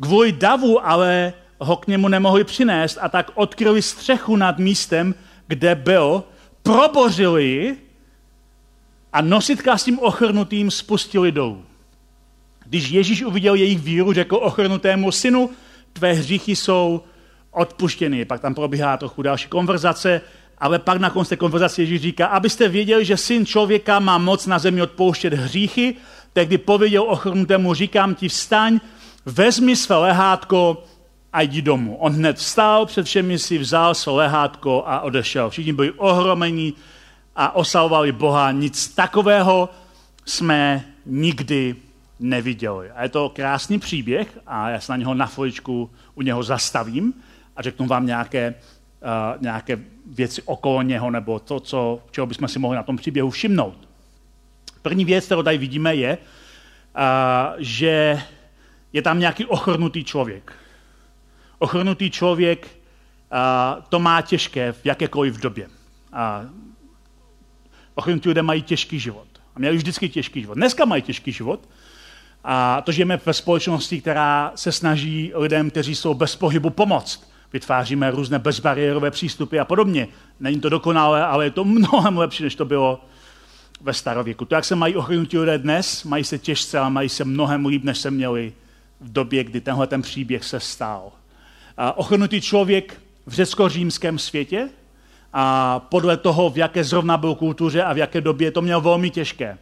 Kvůli 0.01 0.31
davu 0.31 0.87
ale 0.87 1.33
ho 1.59 1.75
k 1.75 1.87
němu 1.87 2.07
nemohli 2.07 2.43
přinést 2.43 2.97
a 3.01 3.09
tak 3.09 3.31
odkryli 3.35 3.81
střechu 3.81 4.35
nad 4.35 4.57
místem, 4.57 5.15
kde 5.47 5.75
byl 5.75 6.23
probořili 6.73 7.77
a 9.13 9.21
nositka 9.21 9.77
s 9.77 9.83
tím 9.83 9.99
ochrnutým 9.99 10.71
spustili 10.71 11.31
dolů. 11.31 11.65
Když 12.65 12.89
Ježíš 12.89 13.23
uviděl 13.23 13.55
jejich 13.55 13.79
víru, 13.79 14.13
řekl 14.13 14.35
ochrnutému 14.35 15.11
synu, 15.11 15.49
tvé 15.93 16.13
hříchy 16.13 16.55
jsou 16.55 17.01
odpuštěny. 17.51 18.25
Pak 18.25 18.41
tam 18.41 18.55
probíhá 18.55 18.97
trochu 18.97 19.21
další 19.21 19.47
konverzace, 19.47 20.21
ale 20.57 20.79
pak 20.79 20.97
na 20.99 21.09
konci 21.09 21.37
konverzace 21.37 21.81
Ježíš 21.81 22.01
říká, 22.01 22.27
abyste 22.27 22.67
věděli, 22.67 23.05
že 23.05 23.17
syn 23.17 23.45
člověka 23.45 23.99
má 23.99 24.17
moc 24.17 24.45
na 24.45 24.59
zemi 24.59 24.81
odpouštět 24.81 25.33
hříchy, 25.33 25.95
tehdy 26.33 26.57
pověděl 26.57 27.03
ochrnutému, 27.03 27.73
říkám 27.73 28.15
ti 28.15 28.29
vstaň, 28.29 28.79
vezmi 29.25 29.75
své 29.75 29.97
lehátko 29.97 30.83
a 31.33 31.41
jdi 31.41 31.61
domů. 31.61 31.95
On 31.95 32.13
hned 32.13 32.37
vstal, 32.37 32.85
před 32.85 33.05
všemi 33.05 33.39
si 33.39 33.57
vzal 33.57 33.95
své 33.95 34.13
lehátko 34.13 34.83
a 34.85 34.99
odešel. 35.01 35.49
Všichni 35.49 35.73
byli 35.73 35.91
ohromení 35.91 36.73
a 37.35 37.55
oslavovali 37.55 38.11
Boha. 38.11 38.51
Nic 38.51 38.95
takového 38.95 39.69
jsme 40.25 40.85
nikdy 41.05 41.75
neviděli. 42.19 42.91
A 42.91 43.03
je 43.03 43.09
to 43.09 43.29
krásný 43.29 43.79
příběh 43.79 44.39
a 44.47 44.69
já 44.69 44.79
se 44.79 44.91
na 44.91 44.95
něho 44.95 45.13
na 45.13 45.25
chviličku 45.25 45.89
u 46.15 46.21
něho 46.21 46.43
zastavím 46.43 47.13
a 47.55 47.61
řeknu 47.61 47.87
vám 47.87 48.05
nějaké, 48.05 48.55
uh, 49.01 49.41
nějaké 49.41 49.79
věci 50.05 50.41
okolo 50.41 50.81
něho 50.81 51.11
nebo 51.11 51.39
to, 51.39 51.59
co, 51.59 51.99
čeho 52.11 52.27
bychom 52.27 52.47
si 52.47 52.59
mohli 52.59 52.75
na 52.75 52.83
tom 52.83 52.97
příběhu 52.97 53.29
všimnout. 53.29 53.87
První 54.81 55.05
věc, 55.05 55.25
kterou 55.25 55.43
tady 55.43 55.57
vidíme, 55.57 55.95
je, 55.95 56.17
uh, 56.17 57.55
že 57.57 58.21
je 58.93 59.01
tam 59.01 59.19
nějaký 59.19 59.45
ochrnutý 59.45 60.03
člověk 60.03 60.58
ochrnutý 61.59 62.11
člověk 62.11 62.67
to 63.89 63.99
má 63.99 64.21
těžké 64.21 64.71
v 64.71 64.85
jakékoliv 64.85 65.41
době. 65.41 65.67
A 66.13 66.41
ochrnutí 67.95 68.29
lidé 68.29 68.41
mají 68.41 68.61
těžký 68.61 68.99
život. 68.99 69.27
A 69.55 69.59
měli 69.59 69.77
vždycky 69.77 70.09
těžký 70.09 70.41
život. 70.41 70.55
Dneska 70.55 70.85
mají 70.85 71.01
těžký 71.01 71.31
život. 71.31 71.69
A 72.43 72.81
to 72.81 72.91
žijeme 72.91 73.19
ve 73.25 73.33
společnosti, 73.33 74.01
která 74.01 74.51
se 74.55 74.71
snaží 74.71 75.31
lidem, 75.35 75.69
kteří 75.69 75.95
jsou 75.95 76.13
bez 76.13 76.35
pohybu, 76.35 76.69
pomoct. 76.69 77.31
Vytváříme 77.53 78.11
různé 78.11 78.39
bezbariérové 78.39 79.11
přístupy 79.11 79.59
a 79.59 79.65
podobně. 79.65 80.07
Není 80.39 80.59
to 80.59 80.69
dokonalé, 80.69 81.25
ale 81.25 81.45
je 81.45 81.51
to 81.51 81.65
mnohem 81.65 82.17
lepší, 82.17 82.43
než 82.43 82.55
to 82.55 82.65
bylo 82.65 83.05
ve 83.81 83.93
starověku. 83.93 84.45
To, 84.45 84.55
jak 84.55 84.65
se 84.65 84.75
mají 84.75 84.95
ochrnutí 84.95 85.37
lidé 85.37 85.57
dnes, 85.57 86.03
mají 86.03 86.23
se 86.23 86.37
těžce 86.37 86.79
a 86.79 86.89
mají 86.89 87.09
se 87.09 87.25
mnohem 87.25 87.65
líp, 87.65 87.83
než 87.83 87.97
se 87.97 88.11
měli 88.11 88.53
v 88.99 89.11
době, 89.11 89.43
kdy 89.43 89.61
tenhle 89.61 89.87
ten 89.87 90.01
příběh 90.01 90.43
se 90.43 90.59
stál. 90.59 91.11
Ochrnutý 91.95 92.41
člověk 92.41 93.01
v 93.25 93.33
řecko-římském 93.33 94.19
světě 94.19 94.69
a 95.33 95.79
podle 95.79 96.17
toho, 96.17 96.49
v 96.49 96.57
jaké 96.57 96.83
zrovna 96.83 97.17
byl 97.17 97.35
kultuře 97.35 97.83
a 97.83 97.93
v 97.93 97.97
jaké 97.97 98.21
době, 98.21 98.51
to 98.51 98.61
měl 98.61 98.81
velmi 98.81 99.09
těžké. 99.09 99.57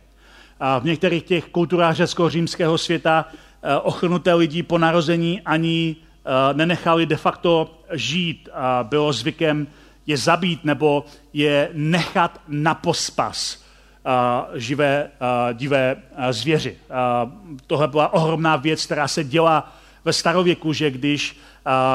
A 0.59 0.79
v 0.79 0.85
některých 0.85 1.23
těch 1.23 1.45
kulturách 1.45 1.95
řecko-římského 1.95 2.77
světa 2.77 3.25
eh, 3.63 3.75
ochrnuté 3.75 4.33
lidi 4.33 4.63
po 4.63 4.77
narození 4.77 5.41
ani 5.41 5.95
eh, 5.95 6.53
nenechali 6.53 7.05
de 7.05 7.15
facto 7.15 7.79
žít. 7.93 8.49
A 8.53 8.83
bylo 8.83 9.13
zvykem 9.13 9.67
je 10.07 10.17
zabít 10.17 10.65
nebo 10.65 11.05
je 11.33 11.69
nechat 11.73 12.41
na 12.47 12.73
pospas 12.73 13.67
živé, 14.55 15.11
divé 15.53 15.95
zvěři. 16.31 16.77
Tohle 17.67 17.87
byla 17.87 18.13
ohromná 18.13 18.55
věc, 18.55 18.85
která 18.85 19.07
se 19.07 19.23
dělá 19.23 19.75
ve 20.05 20.13
starověku, 20.13 20.73
že 20.73 20.91
když 20.91 21.37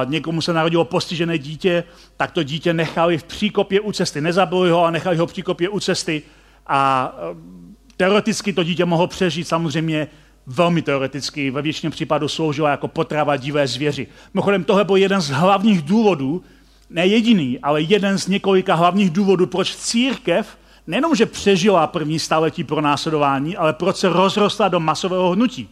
někomu 0.04 0.40
se 0.40 0.52
narodilo 0.52 0.85
postižené 0.85 1.38
dítě, 1.38 1.85
tak 2.16 2.32
to 2.32 2.42
dítě 2.42 2.74
nechali 2.74 3.18
v 3.18 3.24
příkopě 3.24 3.80
u 3.80 3.92
cesty. 3.92 4.20
Nezabili 4.20 4.70
ho 4.70 4.85
a 4.85 4.90
nechali 4.90 5.16
ho 5.16 5.26
v 5.26 5.32
příkopě 5.32 5.68
u 5.68 5.80
cesty 5.80 6.22
a 6.66 7.12
teoreticky 7.96 8.52
to 8.52 8.62
dítě 8.62 8.85
mohlo 8.85 9.06
přežít, 9.06 9.48
samozřejmě 9.48 10.08
velmi 10.46 10.82
teoreticky, 10.82 11.50
ve 11.50 11.62
většině 11.62 11.90
případů 11.90 12.28
sloužilo 12.28 12.68
jako 12.68 12.88
potrava 12.88 13.37
divé 13.37 13.66
zvěři. 13.66 14.06
Mimochodem, 14.35 14.64
tohle 14.64 14.85
byl 14.85 14.96
jeden 14.96 15.20
z 15.20 15.30
hlavních 15.30 15.82
důvodů, 15.82 16.42
ne 16.90 17.06
jediný, 17.06 17.58
ale 17.58 17.82
jeden 17.82 18.18
z 18.18 18.26
několika 18.26 18.74
hlavních 18.74 19.11
důvodů, 19.11 19.46
proč 19.46 19.76
církev 19.76 20.58
nejenom, 20.87 21.14
že 21.14 21.26
přežila 21.26 21.87
první 21.87 22.18
staletí 22.18 22.64
pro 22.64 22.80
následování, 22.80 23.56
ale 23.56 23.72
proč 23.72 23.96
se 23.96 24.08
rozrostla 24.08 24.68
do 24.68 24.80
masového 24.80 25.30
hnutí. 25.30 25.68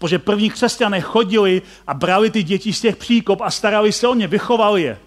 Protože 0.00 0.18
první 0.18 0.50
křesťané 0.50 1.00
chodili 1.00 1.62
a 1.86 1.94
brali 1.94 2.30
ty 2.30 2.42
děti 2.42 2.72
z 2.72 2.80
těch 2.80 2.96
příkop 2.96 3.40
a 3.40 3.50
starali 3.50 3.92
se 3.92 4.08
o 4.08 4.14
ně, 4.14 4.26
vychovali 4.26 4.82
je. 4.82 4.98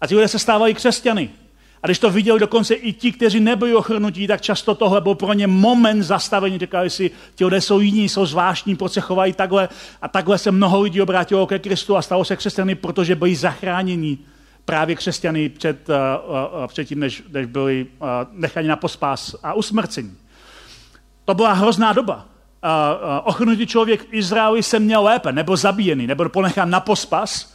A 0.00 0.06
ti 0.06 0.14
lidé 0.14 0.28
se 0.28 0.38
stávali 0.38 0.74
křesťany. 0.74 1.30
A 1.82 1.86
když 1.86 1.98
to 1.98 2.10
viděli 2.10 2.40
dokonce 2.40 2.74
i 2.74 2.92
ti, 2.92 3.12
kteří 3.12 3.40
nebyli 3.40 3.74
ochrnutí, 3.74 4.26
tak 4.26 4.40
často 4.40 4.74
tohle 4.74 5.00
byl 5.00 5.14
pro 5.14 5.32
ně 5.32 5.46
moment 5.46 6.02
zastavení. 6.02 6.58
Říkali 6.58 6.90
si, 6.90 7.10
ti 7.34 7.44
lidé 7.44 7.60
jsou 7.60 7.80
jiní, 7.80 8.08
jsou 8.08 8.26
zvláštní, 8.26 8.76
proč 8.76 8.92
se 8.92 9.00
chovají 9.00 9.32
takhle. 9.32 9.68
A 10.02 10.08
takhle 10.08 10.38
se 10.38 10.50
mnoho 10.50 10.80
lidí 10.80 11.02
obrátilo 11.02 11.46
ke 11.46 11.58
Kristu 11.58 11.96
a 11.96 12.02
stalo 12.02 12.24
se 12.24 12.36
křesťany, 12.36 12.74
protože 12.74 13.14
byli 13.14 13.36
zachráněni 13.36 14.18
právě 14.64 14.96
křesťany 14.96 15.48
před, 15.48 15.88
uh, 15.88 16.66
předtím, 16.66 17.00
než, 17.00 17.22
než 17.32 17.46
byli 17.46 17.86
uh, 17.98 18.08
necháni 18.32 18.68
na 18.68 18.76
pospás 18.76 19.36
a 19.42 19.52
usmrcení. 19.52 20.16
To 21.24 21.34
byla 21.34 21.52
hrozná 21.52 21.92
doba. 21.92 22.31
Ochrnutý 23.24 23.66
člověk 23.66 24.02
v 24.02 24.14
Izraeli 24.14 24.62
se 24.62 24.78
měl 24.78 25.02
lépe, 25.02 25.32
nebo 25.32 25.56
zabíjený, 25.56 26.06
nebo 26.06 26.28
ponechán 26.28 26.70
na 26.70 26.80
pospas, 26.80 27.54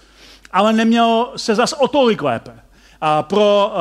ale 0.52 0.74
neměl 0.74 1.30
se 1.36 1.56
zas 1.56 1.74
o 1.74 1.88
tolik 1.88 2.22
lépe. 2.22 2.52
A 3.02 3.24
pro, 3.24 3.74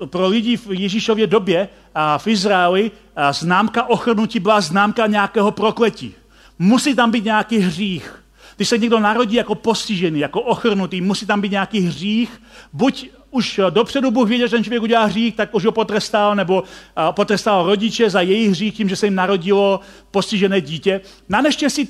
uh, 0.00 0.06
pro 0.06 0.28
lidi 0.28 0.56
v 0.56 0.66
Ježíšově 0.70 1.26
době 1.26 1.68
uh, 1.68 2.02
v 2.18 2.26
Izraeli 2.26 2.90
uh, 2.90 3.22
známka 3.32 3.88
ochrnutí 3.88 4.40
byla 4.40 4.60
známka 4.60 5.06
nějakého 5.06 5.50
prokletí. 5.50 6.14
Musí 6.58 6.94
tam 6.94 7.10
být 7.10 7.24
nějaký 7.24 7.58
hřích. 7.58 8.24
Když 8.56 8.68
se 8.68 8.78
někdo 8.78 9.00
narodí 9.00 9.36
jako 9.36 9.54
postižený, 9.54 10.20
jako 10.20 10.40
ochrnutý, 10.40 11.00
musí 11.00 11.26
tam 11.26 11.40
být 11.40 11.52
nějaký 11.52 11.80
hřích, 11.80 12.42
buď 12.72 13.10
už 13.30 13.60
dopředu 13.70 14.10
Bůh 14.10 14.28
věděl, 14.28 14.46
že 14.46 14.56
ten 14.56 14.64
člověk 14.64 14.82
udělá 14.82 15.04
hřích, 15.04 15.36
tak 15.36 15.54
už 15.54 15.64
ho 15.64 15.72
potrestal, 15.72 16.34
nebo 16.34 16.62
potrestal 17.10 17.66
rodiče 17.66 18.10
za 18.10 18.20
jejich 18.20 18.50
hřích 18.50 18.74
tím, 18.74 18.88
že 18.88 18.96
se 18.96 19.06
jim 19.06 19.14
narodilo 19.14 19.80
postižené 20.10 20.60
dítě. 20.60 21.00
Na 21.28 21.40
neštěstí 21.40 21.88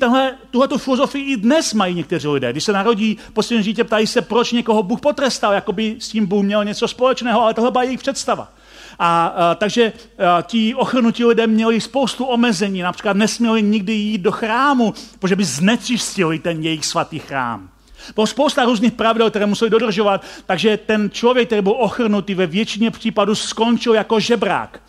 tuhle 0.51 0.69
filozofii 0.77 1.33
i 1.33 1.37
dnes 1.37 1.75
mají 1.75 1.95
někteří 1.95 2.29
lidé. 2.29 2.53
Když 2.53 2.65
se 2.65 2.73
narodí 2.73 3.17
postižené 3.33 3.65
dítě, 3.65 3.85
ptají 3.85 4.07
se, 4.07 4.23
proč 4.23 4.53
někoho 4.53 4.83
Bůh 4.83 5.01
potrestal, 5.01 5.53
jako 5.53 5.73
by 5.73 5.97
s 5.99 6.09
tím 6.09 6.27
Bůh 6.27 6.45
měl 6.45 6.65
něco 6.65 6.89
společného, 6.89 7.43
ale 7.43 7.55
tohle 7.55 7.71
byla 7.71 7.83
jejich 7.83 8.01
představa. 8.01 8.53
A, 8.99 9.27
a 9.27 9.55
takže 9.55 9.93
a, 10.39 10.43
ti 10.43 10.75
ochrnutí 10.75 11.25
lidé 11.25 11.47
měli 11.47 11.81
spoustu 11.81 12.25
omezení, 12.25 12.83
například 12.83 13.17
nesměli 13.17 13.63
nikdy 13.63 13.93
jít 13.93 14.19
do 14.19 14.33
chrámu, 14.33 14.95
protože 15.19 15.37
by 15.37 15.45
znečistili 15.45 16.39
ten 16.39 16.63
jejich 16.63 16.87
svatý 16.87 17.19
chrám. 17.19 17.71
Bylo 18.15 18.27
spousta 18.27 18.65
různých 18.65 18.93
pravidel, 18.93 19.31
které 19.31 19.47
museli 19.47 19.71
dodržovat, 19.71 20.25
takže 20.47 20.77
ten 20.77 21.11
člověk, 21.11 21.49
který 21.49 21.63
byl 21.63 21.75
ochrnutý, 21.79 22.35
ve 22.35 22.47
většině 22.47 22.91
případů 22.91 23.35
skončil 23.35 23.95
jako 23.95 24.21
žebrák. 24.21 24.81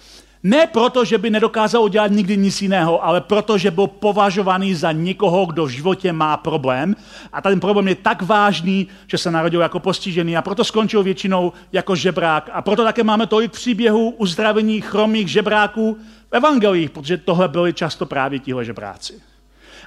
Ne 0.44 0.68
proto, 0.68 1.06
že 1.06 1.18
by 1.18 1.30
nedokázal 1.30 1.84
udělat 1.84 2.12
nikdy 2.12 2.38
nic 2.38 2.62
jiného, 2.62 3.06
ale 3.06 3.22
proto, 3.22 3.58
že 3.58 3.72
byl 3.72 3.88
považovaný 3.88 4.76
za 4.76 4.92
někoho, 4.92 5.46
kdo 5.46 5.66
v 5.66 5.70
životě 5.70 6.14
má 6.14 6.38
problém. 6.38 6.96
A 7.34 7.42
ten 7.42 7.60
problém 7.60 7.88
je 7.88 7.96
tak 7.96 8.22
vážný, 8.22 8.88
že 9.08 9.18
se 9.18 9.32
narodil 9.32 9.62
jako 9.62 9.80
postižený 9.80 10.38
a 10.38 10.42
proto 10.42 10.64
skončil 10.64 11.04
většinou 11.04 11.54
jako 11.72 11.96
žebrák. 11.96 12.50
A 12.54 12.62
proto 12.62 12.84
také 12.84 13.04
máme 13.04 13.28
tolik 13.28 13.52
příběhů 13.52 14.10
uzdravení 14.10 14.82
chromých 14.82 15.28
žebráků 15.28 15.98
v 16.32 16.36
evangelích, 16.36 16.90
protože 16.90 17.18
tohle 17.18 17.48
byli 17.48 17.74
často 17.74 18.06
právě 18.06 18.40
tihle 18.40 18.66
žebráci. 18.66 19.22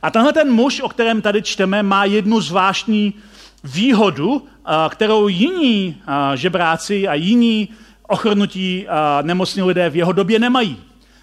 A 0.03 0.11
tenhle 0.11 0.33
ten 0.33 0.53
muž, 0.53 0.81
o 0.81 0.88
kterém 0.88 1.23
tady 1.23 1.43
čteme, 1.43 1.83
má 1.83 2.05
jednu 2.05 2.41
zvláštní 2.41 3.15
výhodu, 3.65 4.47
kterou 4.88 5.29
jiní 5.29 6.03
žebráci 6.35 7.09
a 7.09 7.15
jiní 7.15 7.69
ochrnutí 8.09 8.87
nemocní 9.23 9.62
lidé 9.62 9.91
v 9.91 9.97
jeho 9.97 10.12
době 10.12 10.38
nemají. 10.38 10.77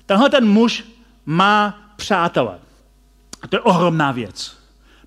Tenhle 0.05 0.29
ten 0.29 0.47
muž 0.47 0.83
má 1.25 1.79
přátele. 1.95 2.59
A 3.41 3.47
to 3.47 3.55
je 3.55 3.59
ohromná 3.59 4.11
věc. 4.11 4.57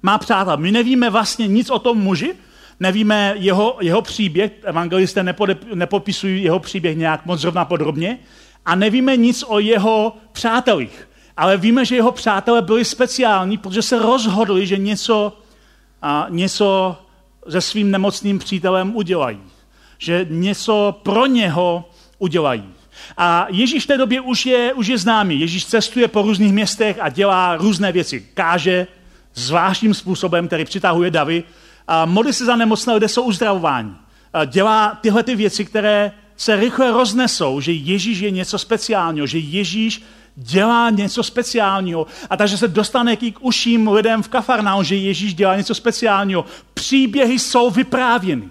Má 0.03 0.19
přátelé. 0.19 0.57
My 0.57 0.73
nevíme 0.73 1.11
vlastně 1.11 1.47
nic 1.47 1.71
o 1.71 1.79
tom 1.79 1.99
muži, 1.99 2.35
nevíme 2.81 3.35
jeho, 3.37 3.77
jeho 3.81 4.03
příběh, 4.03 4.53
evangelisté 4.63 5.23
nepode, 5.23 5.57
nepopisují 5.75 6.43
jeho 6.43 6.59
příběh 6.59 6.97
nějak 6.97 7.27
moc 7.27 7.41
zrovna 7.41 7.65
podrobně, 7.65 8.19
a 8.67 8.75
nevíme 8.75 9.17
nic 9.17 9.45
o 9.47 9.59
jeho 9.59 10.17
přátelích. 10.33 11.09
Ale 11.37 11.57
víme, 11.57 11.85
že 11.85 11.97
jeho 11.97 12.13
přátelé 12.13 12.63
byli 12.63 12.85
speciální, 12.85 13.59
protože 13.59 13.83
se 13.83 13.99
rozhodli, 13.99 14.67
že 14.67 14.79
něco, 14.79 15.39
a, 16.03 16.27
něco 16.29 16.97
se 17.49 17.61
svým 17.61 17.91
nemocným 17.91 18.39
přítelem 18.39 18.97
udělají. 18.97 19.41
Že 19.99 20.27
něco 20.31 21.01
pro 21.03 21.27
něho 21.27 21.91
udělají. 22.19 22.65
A 23.17 23.47
Ježíš 23.51 23.85
v 23.85 23.87
té 23.87 23.99
době 23.99 24.21
už 24.21 24.47
je, 24.47 24.73
už 24.73 24.87
je 24.87 24.99
známý. 24.99 25.41
Ježíš 25.41 25.67
cestuje 25.67 26.09
po 26.09 26.23
různých 26.23 26.53
městech 26.53 26.99
a 27.01 27.09
dělá 27.09 27.57
různé 27.57 27.93
věci. 27.93 28.27
Káže 28.35 28.87
zvláštním 29.35 29.95
způsobem, 29.95 30.47
který 30.47 30.65
přitahuje 30.65 31.11
davy. 31.11 31.45
A 31.89 32.05
modlí 32.05 32.33
se 32.33 32.45
za 32.45 32.57
nemocné, 32.57 32.97
kde 32.97 33.09
jsou 33.09 33.23
uzdravováni. 33.23 33.93
A 34.33 34.45
dělá 34.45 34.99
tyhle 35.01 35.23
ty 35.23 35.37
věci, 35.37 35.65
které 35.65 36.13
se 36.37 36.57
rychle 36.57 36.91
roznesou, 36.91 37.61
že 37.61 37.73
Ježíš 37.73 38.19
je 38.19 38.31
něco 38.31 38.59
speciálního, 38.59 39.27
že 39.27 39.39
Ježíš 39.39 40.03
dělá 40.37 40.91
něco 40.91 41.23
speciálního. 41.23 42.07
A 42.31 42.37
takže 42.37 42.59
se 42.59 42.69
dostane 42.69 43.17
k 43.17 43.39
uším 43.41 43.89
lidem 43.89 44.23
v 44.23 44.29
Kafarnau, 44.29 44.83
že 44.83 44.97
Ježíš 44.97 45.35
dělá 45.35 45.57
něco 45.57 45.75
speciálního. 45.75 46.45
Příběhy 46.75 47.39
jsou 47.39 47.71
vyprávěny. 47.71 48.49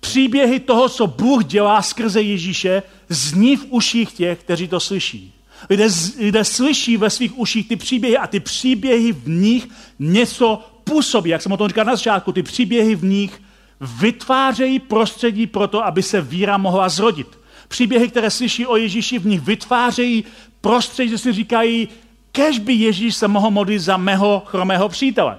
Příběhy 0.00 0.60
toho, 0.60 0.88
co 0.88 1.06
Bůh 1.06 1.44
dělá 1.44 1.82
skrze 1.82 2.22
Ježíše, 2.22 2.82
zní 3.08 3.56
v 3.56 3.66
uších 3.70 4.12
těch, 4.12 4.38
kteří 4.38 4.68
to 4.68 4.80
slyší. 4.80 5.34
Lidé, 5.70 5.88
lidé 6.18 6.44
slyší 6.44 6.96
ve 6.96 7.10
svých 7.10 7.38
uších 7.38 7.68
ty 7.68 7.76
příběhy 7.76 8.18
a 8.18 8.26
ty 8.26 8.40
příběhy 8.40 9.12
v 9.12 9.28
nich 9.28 9.68
něco 9.98 10.64
působí. 10.84 11.30
Jak 11.30 11.42
jsem 11.42 11.52
o 11.52 11.56
tom 11.56 11.68
říkal 11.68 11.84
na 11.84 11.96
začátku, 11.96 12.32
ty 12.32 12.42
příběhy 12.42 12.94
v 12.94 13.04
nich 13.04 13.42
vytvářejí 13.80 14.78
prostředí 14.78 15.46
pro 15.46 15.68
to, 15.68 15.84
aby 15.84 16.02
se 16.02 16.20
víra 16.20 16.58
mohla 16.58 16.88
zrodit. 16.88 17.38
Příběhy, 17.74 18.08
které 18.08 18.30
slyší 18.30 18.66
o 18.66 18.76
Ježíši, 18.76 19.18
v 19.18 19.26
nich 19.26 19.40
vytvářejí 19.40 20.24
prostředí, 20.60 21.10
že 21.10 21.18
si 21.18 21.32
říkají, 21.32 21.88
kež 22.32 22.58
by 22.58 22.72
Ježíš 22.72 23.16
se 23.16 23.28
mohl 23.28 23.50
modlit 23.50 23.80
za 23.80 23.96
mého 23.96 24.42
chromého 24.46 24.88
přítele. 24.88 25.38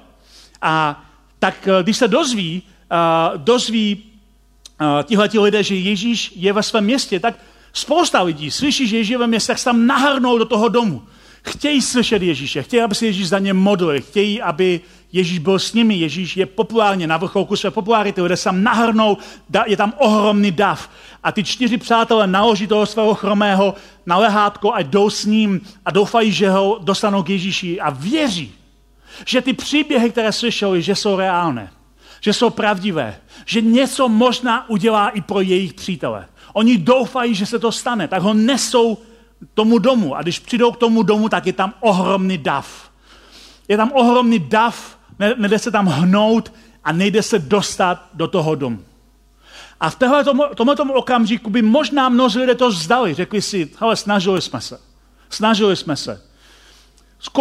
A 0.62 1.04
tak 1.40 1.68
eh, 1.68 1.84
když 1.84 1.98
se 1.98 2.08
dozví, 2.08 2.62
uh, 2.92 3.38
dozví 3.38 4.04
uh, 4.82 5.04
tihleti 5.04 5.40
lidé, 5.40 5.64
že 5.64 5.76
Ježíš 5.76 6.34
je 6.36 6.54
ve 6.54 6.64
svém 6.64 6.84
městě, 6.84 7.20
tak 7.20 7.40
spousta 7.74 8.22
lidí 8.22 8.52
slyší, 8.52 8.88
že 8.88 8.98
Ježíš 8.98 9.12
je 9.12 9.18
ve 9.18 9.28
městě, 9.28 9.48
tak 9.48 9.60
se 9.60 9.66
tam 9.66 9.88
nahrnou 9.88 10.38
do 10.38 10.46
toho 10.46 10.68
domu. 10.68 11.04
Chtějí 11.42 11.82
slyšet 11.82 12.22
Ježíše, 12.22 12.64
chtějí, 12.64 12.82
aby 12.82 12.96
se 12.96 13.06
Ježíš 13.06 13.28
za 13.28 13.40
ně 13.40 13.54
modlil, 13.54 14.02
chtějí, 14.02 14.42
aby 14.42 14.82
Ježíš 15.16 15.40
byl 15.40 15.60
s 15.60 15.74
nimi, 15.74 15.96
Ježíš 15.96 16.38
je 16.38 16.46
populárně 16.46 17.08
na 17.08 17.18
vrcholku 17.18 17.56
své 17.56 17.72
popularity, 17.72 18.22
lidé 18.22 18.38
se 18.38 18.44
tam 18.44 18.64
nahrnou, 18.64 19.18
je 19.66 19.78
tam 19.78 19.94
ohromný 19.98 20.52
dav. 20.52 20.90
A 21.24 21.32
ty 21.32 21.44
čtyři 21.44 21.78
přátelé 21.78 22.28
naloží 22.28 22.68
toho 22.68 22.86
svého 22.86 23.16
chromého 23.16 23.76
na 24.06 24.18
lehátko 24.18 24.74
a 24.74 24.80
jdou 24.80 25.10
s 25.10 25.26
ním 25.26 25.62
a 25.86 25.92
doufají, 25.92 26.32
že 26.32 26.50
ho 26.50 26.80
dostanou 26.84 27.24
k 27.24 27.30
Ježíši 27.30 27.80
a 27.80 27.90
věří, 27.90 28.54
že 29.26 29.42
ty 29.42 29.54
příběhy, 29.54 30.12
které 30.12 30.32
slyšeli, 30.32 30.82
že 30.82 30.96
jsou 30.96 31.16
reálné, 31.16 31.72
že 32.22 32.34
jsou 32.34 32.50
pravdivé, 32.50 33.16
že 33.46 33.62
něco 33.62 34.10
možná 34.10 34.70
udělá 34.70 35.10
i 35.10 35.22
pro 35.22 35.42
jejich 35.42 35.74
přítele. 35.74 36.28
Oni 36.54 36.78
doufají, 36.78 37.36
že 37.36 37.46
se 37.46 37.60
to 37.60 37.72
stane, 37.72 38.08
tak 38.08 38.22
ho 38.22 38.34
nesou 38.34 38.98
tomu 39.54 39.80
domu. 39.80 40.16
A 40.16 40.22
když 40.22 40.40
přijdou 40.40 40.72
k 40.72 40.78
tomu 40.78 41.04
domu, 41.04 41.30
tak 41.30 41.48
je 41.48 41.54
tam 41.54 41.74
ohromný 41.80 42.38
dav. 42.38 42.92
Je 43.68 43.78
tam 43.78 43.92
ohromný 43.94 44.40
dav, 44.40 44.96
nejde 45.20 45.60
se 45.60 45.72
tam 45.72 45.88
hnout 45.88 46.54
a 46.84 46.92
nejde 46.92 47.22
se 47.22 47.40
dostat 47.40 48.10
do 48.14 48.28
toho 48.28 48.56
domu. 48.56 48.80
A 49.80 49.90
v 49.90 49.96
tomhle 50.56 50.76
tomu 50.76 50.94
okamžiku 50.94 51.50
by 51.50 51.62
možná 51.62 52.10
mnozí 52.10 52.40
lidé 52.40 52.56
to 52.56 52.70
vzdali. 52.70 53.14
Řekli 53.14 53.42
si, 53.42 53.72
ale 53.80 53.96
snažili 53.96 54.42
jsme 54.42 54.62
se. 54.62 54.80
Snažili 55.30 55.76
jsme 55.76 55.96
se. 55.96 56.22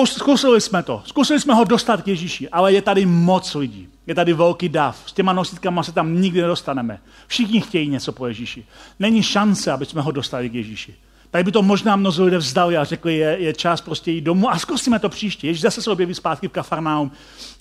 Zkusili 0.04 0.60
jsme 0.60 0.82
to. 0.82 1.02
Zkusili 1.06 1.40
jsme 1.40 1.54
ho 1.54 1.64
dostat 1.64 2.02
k 2.02 2.08
Ježíši, 2.08 2.48
ale 2.48 2.72
je 2.72 2.82
tady 2.82 3.06
moc 3.06 3.54
lidí. 3.54 3.88
Je 4.06 4.14
tady 4.14 4.32
velký 4.32 4.68
dav. 4.68 5.02
S 5.06 5.12
těma 5.12 5.32
nositkama 5.32 5.82
se 5.82 5.92
tam 5.92 6.20
nikdy 6.20 6.40
nedostaneme. 6.40 7.00
Všichni 7.26 7.60
chtějí 7.60 7.88
něco 7.88 8.12
po 8.12 8.26
Ježíši. 8.26 8.66
Není 8.98 9.22
šance, 9.22 9.72
aby 9.72 9.86
jsme 9.86 10.00
ho 10.00 10.10
dostali 10.10 10.50
k 10.50 10.54
Ježíši. 10.54 10.94
Tady 11.30 11.44
by 11.44 11.52
to 11.52 11.62
možná 11.62 11.96
mnozí 11.96 12.22
lidé 12.22 12.38
vzdali 12.38 12.76
a 12.76 12.84
řekli, 12.84 13.16
je, 13.16 13.36
je 13.40 13.54
čas 13.54 13.80
prostě 13.80 14.10
jít 14.10 14.20
domů 14.20 14.50
a 14.50 14.58
zkusíme 14.58 14.98
to 14.98 15.08
příště. 15.08 15.46
Ježíš 15.46 15.62
zase 15.62 15.82
se 15.82 15.90
objeví 15.90 16.14
zpátky 16.14 16.48
v 16.48 16.52
Kafarnaum. 16.52 17.10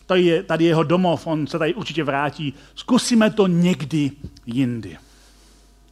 Tady 0.06 0.24
je 0.24 0.44
tady 0.44 0.66
jeho 0.66 0.84
domov, 0.84 1.28
on 1.28 1.48
se 1.48 1.60
tady 1.60 1.74
určitě 1.74 2.04
vrátí. 2.04 2.54
Zkusíme 2.76 3.30
to 3.30 3.48
někdy 3.48 4.12
jindy. 4.46 4.98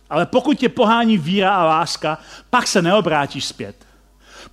Ale 0.09 0.25
pokud 0.25 0.57
tě 0.57 0.69
pohání 0.69 1.17
víra 1.17 1.55
a 1.55 1.65
láska, 1.65 2.17
pak 2.49 2.67
se 2.67 2.81
neobrátíš 2.81 3.45
zpět. 3.45 3.75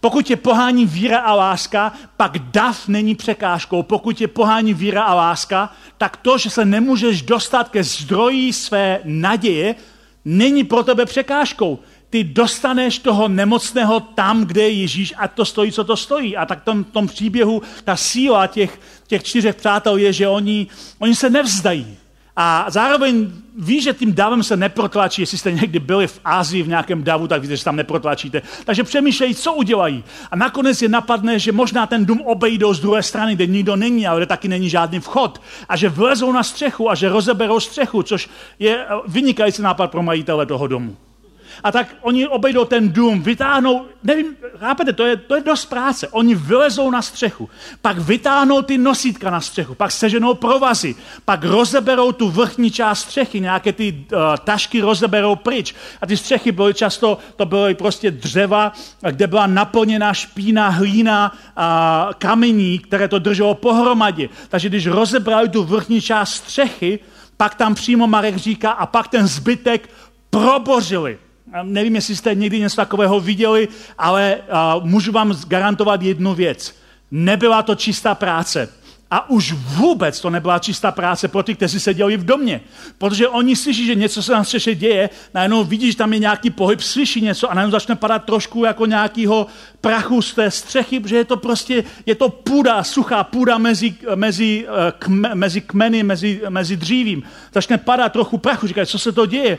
Pokud 0.01 0.27
tě 0.27 0.37
pohání 0.37 0.87
víra 0.87 1.21
a 1.21 1.35
láska, 1.35 1.93
pak 2.17 2.39
dav 2.39 2.89
není 2.89 3.15
překážkou. 3.15 3.83
Pokud 3.83 4.17
tě 4.17 4.29
pohání 4.29 4.75
víra 4.75 5.03
a 5.03 5.15
láska, 5.15 5.73
tak 5.99 6.17
to, 6.17 6.39
že 6.39 6.51
se 6.51 6.65
nemůžeš 6.65 7.23
dostat 7.23 7.69
ke 7.69 7.85
zdroji 7.85 8.53
své 8.53 9.01
naděje, 9.05 9.75
není 10.25 10.65
pro 10.65 10.83
tebe 10.83 11.07
překážkou. 11.07 11.79
Ty 12.11 12.25
dostaneš 12.25 12.99
toho 12.99 13.29
nemocného 13.29 14.01
tam, 14.01 14.45
kde 14.45 14.63
je 14.63 14.71
Ježíš 14.71 15.15
a 15.17 15.29
to 15.29 15.45
stojí, 15.45 15.73
co 15.73 15.85
to 15.85 15.97
stojí. 15.97 16.37
A 16.37 16.47
tak 16.47 16.63
v 16.63 16.65
tom, 16.65 16.85
tom 16.85 17.09
příběhu 17.09 17.63
ta 17.85 17.97
síla 17.97 18.47
těch, 18.47 18.81
těch 19.07 19.25
čtyřech 19.25 19.55
přátel 19.55 19.97
je, 19.97 20.13
že 20.13 20.29
oni, 20.29 20.67
oni 20.99 21.15
se 21.15 21.31
nevzdají. 21.31 21.97
A 22.41 22.67
zároveň 22.69 23.31
ví, 23.57 23.81
že 23.81 23.93
tím 23.93 24.15
davem 24.15 24.43
se 24.43 24.57
neprotlačí. 24.57 25.23
Jestli 25.23 25.39
jste 25.39 25.53
někdy 25.53 25.79
byli 25.79 26.07
v 26.07 26.21
Ázii 26.25 26.63
v 26.63 26.69
nějakém 26.69 27.05
davu, 27.05 27.29
tak 27.29 27.43
víte, 27.43 27.57
že 27.57 27.65
tam 27.65 27.77
neprotlačíte. 27.77 28.43
Takže 28.65 28.85
přemýšlejí, 28.85 29.35
co 29.35 29.53
udělají. 29.53 30.05
A 30.31 30.37
nakonec 30.37 30.83
je 30.83 30.89
napadne, 30.89 31.39
že 31.39 31.53
možná 31.53 31.87
ten 31.87 32.07
dům 32.07 32.21
obejdou 32.21 32.75
z 32.75 32.81
druhé 32.81 33.03
strany, 33.03 33.35
kde 33.35 33.47
nikdo 33.47 33.77
není, 33.77 34.07
ale 34.07 34.21
kde 34.21 34.27
taky 34.27 34.49
není 34.49 34.71
žádný 34.71 35.01
vchod. 35.01 35.43
A 35.69 35.77
že 35.77 35.89
vlezou 35.89 36.33
na 36.33 36.43
střechu 36.43 36.91
a 36.91 36.95
že 36.95 37.09
rozeberou 37.09 37.61
střechu, 37.61 38.03
což 38.03 38.29
je 38.59 38.87
vynikající 39.07 39.63
nápad 39.63 39.91
pro 39.91 40.03
majitele 40.03 40.47
toho 40.47 40.67
domu 40.67 40.97
a 41.65 41.73
tak 41.73 41.97
oni 42.01 42.29
obejdou 42.29 42.65
ten 42.65 42.93
dům, 42.93 43.23
vytáhnou, 43.23 43.87
nevím, 44.05 44.37
chápete, 44.59 44.93
to 44.93 45.07
je, 45.07 45.17
to 45.17 45.35
je 45.35 45.43
dost 45.43 45.67
práce. 45.67 46.09
Oni 46.09 46.35
vylezou 46.35 46.91
na 46.91 47.03
střechu, 47.03 47.51
pak 47.83 47.99
vytáhnou 47.99 48.63
ty 48.63 48.79
nosítka 48.79 49.31
na 49.31 49.41
střechu, 49.41 49.75
pak 49.75 49.93
seženou 49.93 50.35
provazy, 50.35 50.95
pak 51.25 51.45
rozeberou 51.45 52.13
tu 52.13 52.31
vrchní 52.31 52.71
část 52.71 52.99
střechy, 52.99 53.41
nějaké 53.41 53.73
ty 53.73 54.05
uh, 54.13 54.19
tašky 54.45 54.81
rozeberou 54.81 55.37
pryč. 55.37 55.75
A 56.01 56.07
ty 56.07 56.17
střechy 56.17 56.53
byly 56.53 56.75
často, 56.75 57.19
to 57.37 57.47
byly 57.47 57.75
prostě 57.75 58.11
dřeva, 58.11 58.73
kde 59.11 59.27
byla 59.27 59.47
naplněná 59.47 60.15
špína, 60.15 60.69
hlína 60.69 61.33
a 61.57 62.11
kamení, 62.19 62.79
které 62.79 63.09
to 63.09 63.19
drželo 63.19 63.55
pohromadě. 63.55 64.29
Takže 64.49 64.69
když 64.69 64.87
rozebrali 64.87 65.49
tu 65.49 65.65
vrchní 65.65 66.01
část 66.01 66.35
střechy, 66.35 66.99
pak 67.37 67.55
tam 67.55 67.75
přímo 67.75 68.07
Marek 68.07 68.37
říká, 68.37 68.71
a 68.71 68.87
pak 68.87 69.09
ten 69.09 69.27
zbytek 69.27 69.91
probořili. 70.31 71.19
Nevím, 71.63 71.95
jestli 71.95 72.17
jste 72.17 72.35
někdy 72.35 72.61
něco 72.61 72.77
takového 72.77 73.21
viděli, 73.21 73.69
ale 73.99 74.39
můžu 74.83 75.13
vám 75.13 75.35
garantovat 75.49 76.03
jednu 76.03 76.35
věc. 76.35 76.75
Nebyla 77.11 77.63
to 77.63 77.75
čistá 77.75 78.15
práce. 78.15 78.69
A 79.11 79.31
už 79.31 79.53
vůbec 79.53 80.21
to 80.21 80.31
nebyla 80.31 80.59
čistá 80.59 80.93
práce 80.93 81.29
pro 81.29 81.43
ty, 81.43 81.55
kteří 81.55 81.81
seděli 81.81 82.17
v 82.17 82.25
domě. 82.25 82.61
Protože 82.99 83.29
oni 83.29 83.57
slyší, 83.57 83.87
že 83.87 83.95
něco 83.95 84.23
se 84.23 84.33
na 84.33 84.45
střeše 84.45 84.75
děje, 84.75 85.11
najednou 85.35 85.65
vidí, 85.65 85.91
že 85.91 85.97
tam 85.97 86.13
je 86.13 86.19
nějaký 86.19 86.51
pohyb, 86.51 86.81
slyší 86.81 87.21
něco 87.21 87.51
a 87.51 87.55
najednou 87.55 87.71
začne 87.71 87.97
padat 87.97 88.25
trošku 88.25 88.65
jako 88.65 88.87
nějakého 88.87 89.47
prachu 89.81 90.23
z 90.23 90.35
té 90.35 90.51
střechy, 90.51 91.01
protože 91.01 91.17
je 91.17 91.25
to 91.25 91.37
prostě, 91.37 91.85
je 92.07 92.15
to 92.15 92.29
půda, 92.29 92.85
suchá 92.85 93.25
půda 93.25 93.59
mezi, 93.59 93.95
mezi, 94.15 94.67
eh, 94.69 94.93
kme, 94.99 95.35
mezi 95.35 95.61
kmeny, 95.61 96.03
mezi, 96.03 96.41
mezi 96.49 96.77
dřívím. 96.77 97.23
Začne 97.55 97.79
padat 97.79 98.13
trochu 98.13 98.39
prachu, 98.39 98.67
říkají, 98.67 98.87
co 98.87 98.99
se 98.99 99.13
to 99.13 99.27
děje? 99.27 99.59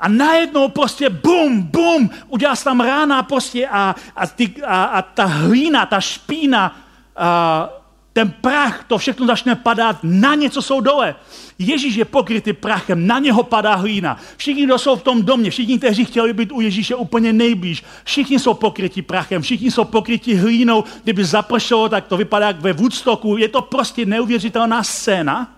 A 0.00 0.08
najednou 0.08 0.68
prostě 0.68 1.10
bum, 1.10 1.62
bum, 1.62 2.10
udělá 2.28 2.56
se 2.56 2.64
tam 2.64 2.80
rána 2.80 3.22
prostě 3.22 3.68
a, 3.68 3.94
a, 4.16 4.26
ty, 4.26 4.54
a, 4.66 4.84
a 4.84 5.02
ta 5.02 5.24
hlína, 5.24 5.86
ta 5.86 6.00
špína, 6.00 6.76
a, 7.16 7.68
ten 8.12 8.34
prach, 8.40 8.84
to 8.84 8.98
všechno 8.98 9.26
začne 9.26 9.54
padat 9.54 9.96
na 10.02 10.34
něco 10.34 10.62
jsou 10.62 10.80
dole. 10.80 11.14
Ježíš 11.58 11.94
je 11.94 12.04
pokrytý 12.04 12.52
prachem, 12.52 13.06
na 13.06 13.18
něho 13.18 13.42
padá 13.42 13.74
hlína. 13.74 14.18
Všichni, 14.36 14.64
kdo 14.64 14.78
jsou 14.78 14.96
v 14.96 15.02
tom 15.02 15.22
domě, 15.22 15.50
všichni, 15.50 15.78
kteří 15.78 16.04
chtěli 16.04 16.32
být 16.32 16.52
u 16.52 16.60
Ježíše 16.60 16.94
úplně 16.94 17.32
nejblíž, 17.32 17.84
všichni 18.04 18.38
jsou 18.38 18.54
pokryti 18.54 19.02
prachem, 19.02 19.42
všichni 19.42 19.70
jsou 19.70 19.84
pokryti 19.84 20.34
hlínou. 20.34 20.84
Kdyby 21.04 21.24
zapršelo, 21.24 21.88
tak 21.88 22.06
to 22.06 22.16
vypadá 22.16 22.46
jak 22.46 22.60
ve 22.60 22.72
Woodstocku. 22.72 23.36
Je 23.36 23.48
to 23.48 23.62
prostě 23.62 24.06
neuvěřitelná 24.06 24.82
scéna. 24.82 25.57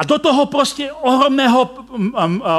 A 0.00 0.04
do 0.04 0.18
toho 0.18 0.46
prostě 0.46 0.92
ohromného, 0.92 1.70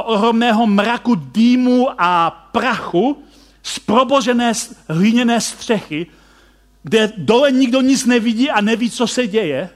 ohromného 0.06 0.67
mraku 0.67 1.15
dýmu 1.15 1.88
a 1.97 2.30
prachu 2.51 3.23
z 3.63 3.80
probožené 3.80 4.54
hliněné 4.89 5.41
střechy, 5.41 6.08
kde 6.84 7.13
dole 7.17 7.51
nikdo 7.51 7.82
nic 7.82 8.06
nevidí 8.06 8.49
a 8.49 8.62
neví, 8.62 8.89
co 8.89 9.08
se 9.08 9.27
děje, 9.27 9.69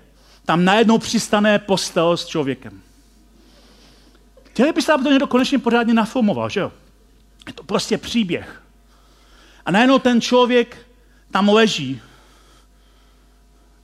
tam 0.45 0.65
najednou 0.65 0.97
přistane 0.97 1.59
postel 1.59 2.17
s 2.17 2.25
člověkem. 2.25 2.81
Chtěli 4.43 4.71
byste, 4.71 4.93
aby 4.93 5.03
to 5.03 5.09
někdo 5.09 5.27
konečně 5.27 5.59
pořádně 5.59 5.93
nafilmoval, 5.93 6.49
že 6.49 6.59
jo? 6.59 6.71
Je 7.47 7.53
to 7.53 7.63
prostě 7.63 7.97
příběh. 7.97 8.61
A 9.65 9.71
najednou 9.71 9.99
ten 9.99 10.21
člověk 10.21 10.77
tam 11.31 11.49
leží 11.49 12.01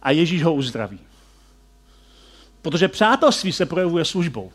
a 0.01 0.11
Ježíš 0.11 0.43
ho 0.43 0.53
uzdraví. 0.53 0.99
Protože 2.62 2.88
přátelství 2.88 3.52
se 3.52 3.65
projevuje 3.65 4.06
službou. 4.06 4.52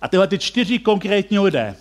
A 0.00 0.08
tyhle 0.08 0.26
ty 0.26 0.38
čtyři 0.38 0.78
konkrétní 0.78 1.38
lidé 1.38 1.76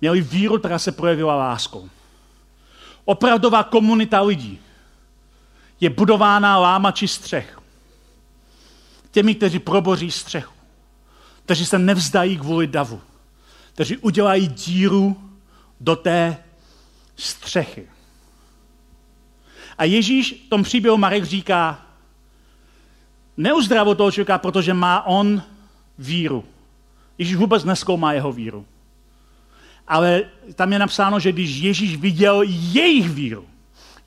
měli 0.00 0.20
víru, 0.20 0.58
která 0.58 0.78
se 0.78 0.92
projevila 0.92 1.36
láskou. 1.36 1.88
Opravdová 3.04 3.62
komunita 3.62 4.20
lidí 4.20 4.60
je 5.80 5.90
budována 5.90 6.58
lámači 6.58 7.08
střech. 7.08 7.60
Těmi, 9.10 9.34
kteří 9.34 9.58
proboří 9.58 10.10
střechu. 10.10 10.54
Kteří 11.44 11.66
se 11.66 11.78
nevzdají 11.78 12.38
kvůli 12.38 12.66
davu. 12.66 13.00
Kteří 13.72 13.96
udělají 13.96 14.48
díru 14.48 15.30
do 15.80 15.96
té 15.96 16.36
střechy. 17.16 17.88
A 19.78 19.84
Ježíš 19.84 20.42
v 20.46 20.48
tom 20.48 20.62
příběhu 20.62 20.96
Marek 20.96 21.24
říká, 21.24 21.87
neuzdravil 23.38 23.94
toho 23.94 24.10
člověka, 24.10 24.38
protože 24.38 24.74
má 24.74 25.06
on 25.06 25.42
víru. 25.98 26.44
Ježíš 27.18 27.36
vůbec 27.36 27.64
neskoumá 27.64 28.12
jeho 28.12 28.32
víru. 28.32 28.66
Ale 29.88 30.22
tam 30.54 30.72
je 30.72 30.78
napsáno, 30.78 31.20
že 31.20 31.32
když 31.32 31.56
Ježíš 31.56 31.96
viděl 31.96 32.42
jejich 32.46 33.10
víru, 33.10 33.46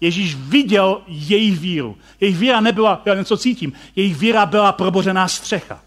Ježíš 0.02 0.36
viděl 0.36 1.02
jejich 1.08 1.60
víru. 1.60 1.98
Jejich 2.20 2.38
víra 2.38 2.60
nebyla, 2.60 3.02
já 3.06 3.16
něco 3.16 3.38
cítím, 3.38 3.74
jejich 3.96 4.18
víra 4.18 4.46
byla 4.46 4.72
probořená 4.72 5.28
střecha. 5.28 5.80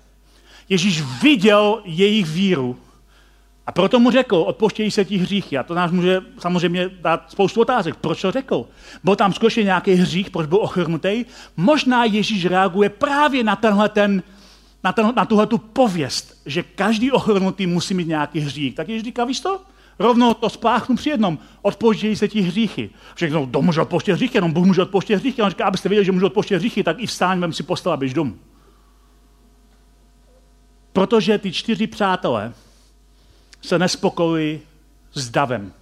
Ježíš 0.69 1.03
viděl 1.23 1.83
jejich 1.85 2.27
víru 2.27 2.79
a 3.67 3.73
proto 3.73 4.01
mu 4.01 4.11
řekl, 4.11 4.37
odpoštějí 4.37 4.91
se 4.91 5.05
ti 5.05 5.17
hříchy. 5.17 5.59
A 5.59 5.63
to 5.63 5.75
nás 5.75 5.91
může 5.91 6.21
samozřejmě 6.39 6.91
dát 7.01 7.31
spoustu 7.31 7.61
otázek. 7.61 7.97
Proč 7.97 8.21
to 8.21 8.31
řekl? 8.31 8.67
Byl 9.05 9.17
tam 9.17 9.33
skutečně 9.33 9.63
nějaký 9.63 9.93
hřích, 9.93 10.31
proč 10.31 10.47
byl 10.47 10.59
ochrnutý? 10.59 11.25
Možná 11.57 12.05
Ježíš 12.05 12.47
reaguje 12.47 12.89
právě 12.89 13.45
na 13.45 13.57
tenhle 13.57 13.89
ten, 13.89 14.23
na, 14.85 14.93
ten, 14.93 15.13
na 15.17 15.25
tuhle 15.25 15.47
tu 15.47 15.59
pověst, 15.59 16.43
že 16.47 16.63
každý 16.63 17.13
ochrnutý 17.13 17.67
musí 17.67 17.95
mít 17.95 18.09
nějaký 18.09 18.41
hřích. 18.41 18.75
Tak 18.75 18.89
Ježíš 18.89 19.05
říká, 19.05 19.25
víš 19.25 19.41
to? 19.41 19.61
Rovnou 19.99 20.35
to 20.35 20.51
spláchnu 20.51 20.97
při 20.97 21.11
jednom. 21.11 21.39
Odpoštějí 21.63 22.17
se 22.17 22.29
ti 22.29 22.41
hříchy. 22.41 22.91
Všechno, 23.15 23.47
kdo 23.47 23.63
může 23.63 23.81
odpoštět 23.81 24.13
hříchy, 24.13 24.37
jenom 24.37 24.53
Bůh 24.53 24.67
může 24.67 24.83
odpoštět 24.83 25.17
hříchy. 25.17 25.43
On 25.43 25.51
říká, 25.51 25.65
abyste 25.65 25.89
věděli, 25.89 26.05
že 26.05 26.13
může 26.13 26.27
odpoštět 26.27 26.57
hříchy, 26.57 26.83
tak 26.83 26.97
i 26.99 27.07
vstáň, 27.07 27.41
vem 27.41 27.53
si 27.53 27.63
postel 27.63 27.93
a 27.93 27.97
běž 27.97 28.15
domů. 28.15 28.35
Protože 30.93 31.39
ty 31.39 31.53
čtyři 31.53 31.87
přátelé 31.87 32.53
se 33.65 33.79
nespokojili 33.79 34.61
s 35.13 35.31
davem 35.31 35.73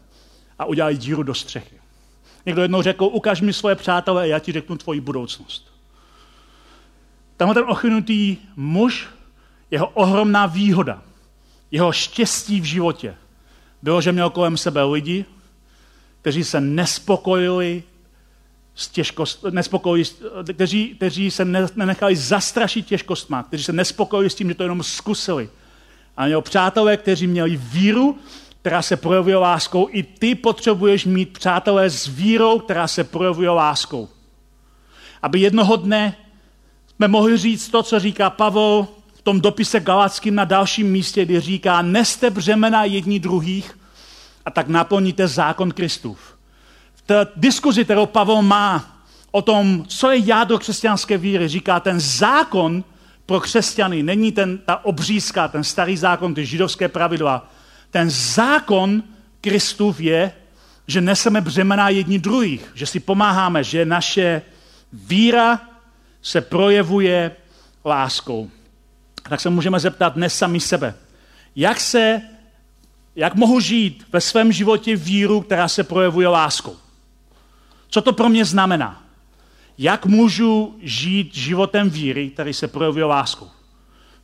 a 0.59 0.65
udělali 0.65 0.97
díru 0.97 1.23
do 1.23 1.35
střechy. 1.35 1.77
Někdo 2.47 2.63
jednou 2.63 2.83
řekl, 2.83 3.05
ukaž 3.05 3.41
mi 3.41 3.53
svoje 3.53 3.75
přátelé 3.75 4.23
a 4.23 4.27
já 4.27 4.39
ti 4.39 4.53
řeknu 4.53 4.77
tvoji 4.77 5.01
budoucnost. 5.01 5.73
Tenhle 7.37 7.55
ten 7.55 7.65
ochrnutý 7.69 8.37
muž, 8.57 9.09
jeho 9.71 9.89
ohromná 9.89 10.47
výhoda, 10.47 11.03
jeho 11.71 11.93
štěstí 11.93 12.61
v 12.61 12.65
životě 12.65 13.15
bylo, 13.83 14.01
že 14.01 14.13
měl 14.13 14.31
kolem 14.31 14.57
sebe 14.57 14.83
lidi, 14.83 15.25
kteří 16.21 16.45
se 16.45 16.61
nespokojili 16.61 17.83
s 18.75 18.89
těžkost, 18.89 19.45
nespokojili, 19.51 20.09
kteří, 20.53 20.95
kteří 20.95 21.31
se 21.31 21.45
nenechali 21.75 22.17
zastrašit 22.17 22.87
těžkostma, 22.87 23.43
kteří 23.43 23.65
se 23.65 23.73
nespokojili 23.73 24.31
s 24.31 24.35
tím, 24.35 24.49
že 24.49 24.55
to 24.55 24.63
jenom 24.63 24.83
zkusili. 24.83 25.49
A 26.17 26.27
měl 26.27 26.43
přátelé, 26.43 26.97
kteří 26.97 27.27
měli 27.27 27.57
víru, 27.57 28.19
která 28.61 28.83
se 28.83 28.97
projevuje 28.97 29.37
láskou. 29.37 29.89
I 29.91 30.03
ty 30.03 30.35
potřebuješ 30.35 31.05
mít 31.05 31.39
přátelé 31.39 31.91
s 31.91 32.07
vírou, 32.07 32.59
která 32.59 32.89
se 32.89 33.05
projevuje 33.05 33.51
láskou. 33.51 34.09
Aby 35.23 35.41
jednoho 35.41 35.77
dne 35.77 36.17
jsme 36.89 37.09
mohli 37.09 37.37
říct 37.37 37.69
to, 37.69 37.83
co 37.83 38.01
říká 38.01 38.31
Pavel 38.31 38.87
v 39.15 39.23
tom 39.23 39.41
dopise 39.41 39.81
Galackým 39.81 40.35
na 40.35 40.45
dalším 40.45 40.91
místě, 40.91 41.25
kdy 41.25 41.41
říká, 41.41 41.83
neste 41.83 42.31
břemena 42.31 42.85
jední 42.85 43.21
druhých 43.21 43.79
a 44.45 44.51
tak 44.51 44.69
naplníte 44.69 45.29
zákon 45.29 45.71
Kristův. 45.71 46.19
V 46.95 47.03
té 47.03 47.27
diskuzi, 47.37 47.85
kterou 47.85 48.07
Pavel 48.07 48.43
má 48.43 48.99
o 49.31 49.43
tom, 49.43 49.85
co 49.89 50.11
je 50.11 50.29
jádro 50.29 50.59
křesťanské 50.59 51.19
víry, 51.19 51.49
říká, 51.49 51.81
ten 51.81 52.01
zákon 52.01 52.85
pro 53.27 53.41
křesťany 53.41 54.03
není 54.03 54.33
ten, 54.33 54.59
ta 54.59 54.85
obřízka, 54.85 55.49
ten 55.49 55.65
starý 55.65 55.97
zákon, 55.97 56.35
ty 56.35 56.47
židovské 56.47 56.89
pravidla. 56.89 57.51
Ten 57.91 58.11
zákon 58.11 59.03
Kristův 59.41 60.01
je, 60.01 60.33
že 60.87 61.01
neseme 61.01 61.41
břemena 61.41 61.89
jední 61.89 62.19
druhých, 62.19 62.73
že 62.75 62.87
si 62.87 63.01
pomáháme, 63.01 63.65
že 63.65 63.85
naše 63.85 64.43
víra 64.93 65.61
se 66.23 66.41
projevuje 66.41 67.37
láskou. 67.85 68.51
Tak 69.23 69.41
se 69.41 69.51
můžeme 69.51 69.81
zeptat 69.81 70.15
dnes 70.15 70.39
sami 70.39 70.61
sebe. 70.61 70.95
Jak 71.57 71.81
se, 71.81 72.23
jak 73.17 73.35
mohu 73.35 73.61
žít 73.61 74.07
ve 74.13 74.21
svém 74.21 74.53
životě 74.53 74.97
víru, 74.97 75.41
která 75.41 75.69
se 75.69 75.85
projevuje 75.85 76.29
láskou? 76.29 76.77
Co 77.89 78.03
to 78.03 78.13
pro 78.13 78.29
mě 78.29 78.45
znamená? 78.45 79.03
Jak 79.79 80.07
můžu 80.07 80.77
žít 80.81 81.35
životem 81.35 81.91
víry, 81.91 82.31
který 82.31 82.55
se 82.55 82.69
projevuje 82.69 83.05
láskou? 83.05 83.51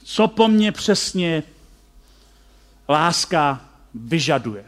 Co 0.04 0.28
po 0.28 0.48
mně 0.48 0.72
přesně 0.72 1.42
láska 2.88 3.60
vyžaduje? 3.94 4.64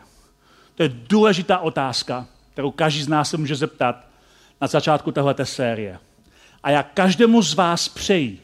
To 0.75 0.83
je 0.83 0.89
důležitá 0.89 1.59
otázka, 1.59 2.27
kterou 2.53 2.71
každý 2.71 3.03
z 3.03 3.09
nás 3.09 3.31
se 3.31 3.37
může 3.37 3.57
zeptat 3.57 4.07
na 4.61 4.67
začátku 4.67 5.13
této 5.13 5.47
série. 5.47 5.99
A 6.63 6.71
já 6.71 6.83
každému 6.83 7.43
z 7.43 7.55
vás 7.55 7.89
přeji, 7.89 8.41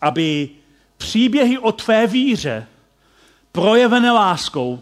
aby 0.00 0.48
příběhy 0.96 1.58
o 1.58 1.72
tvé 1.72 2.06
víře, 2.06 2.66
projevené 3.52 4.10
láskou, 4.10 4.80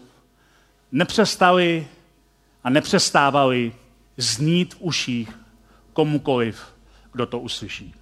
nepřestaly 0.91 1.87
a 2.63 2.69
nepřestávaly 2.69 3.73
znít 4.17 4.73
v 4.73 4.77
uších 4.79 5.46
komukoliv, 5.97 6.61
kdo 7.11 7.25
to 7.25 7.39
uslyší. 7.39 7.93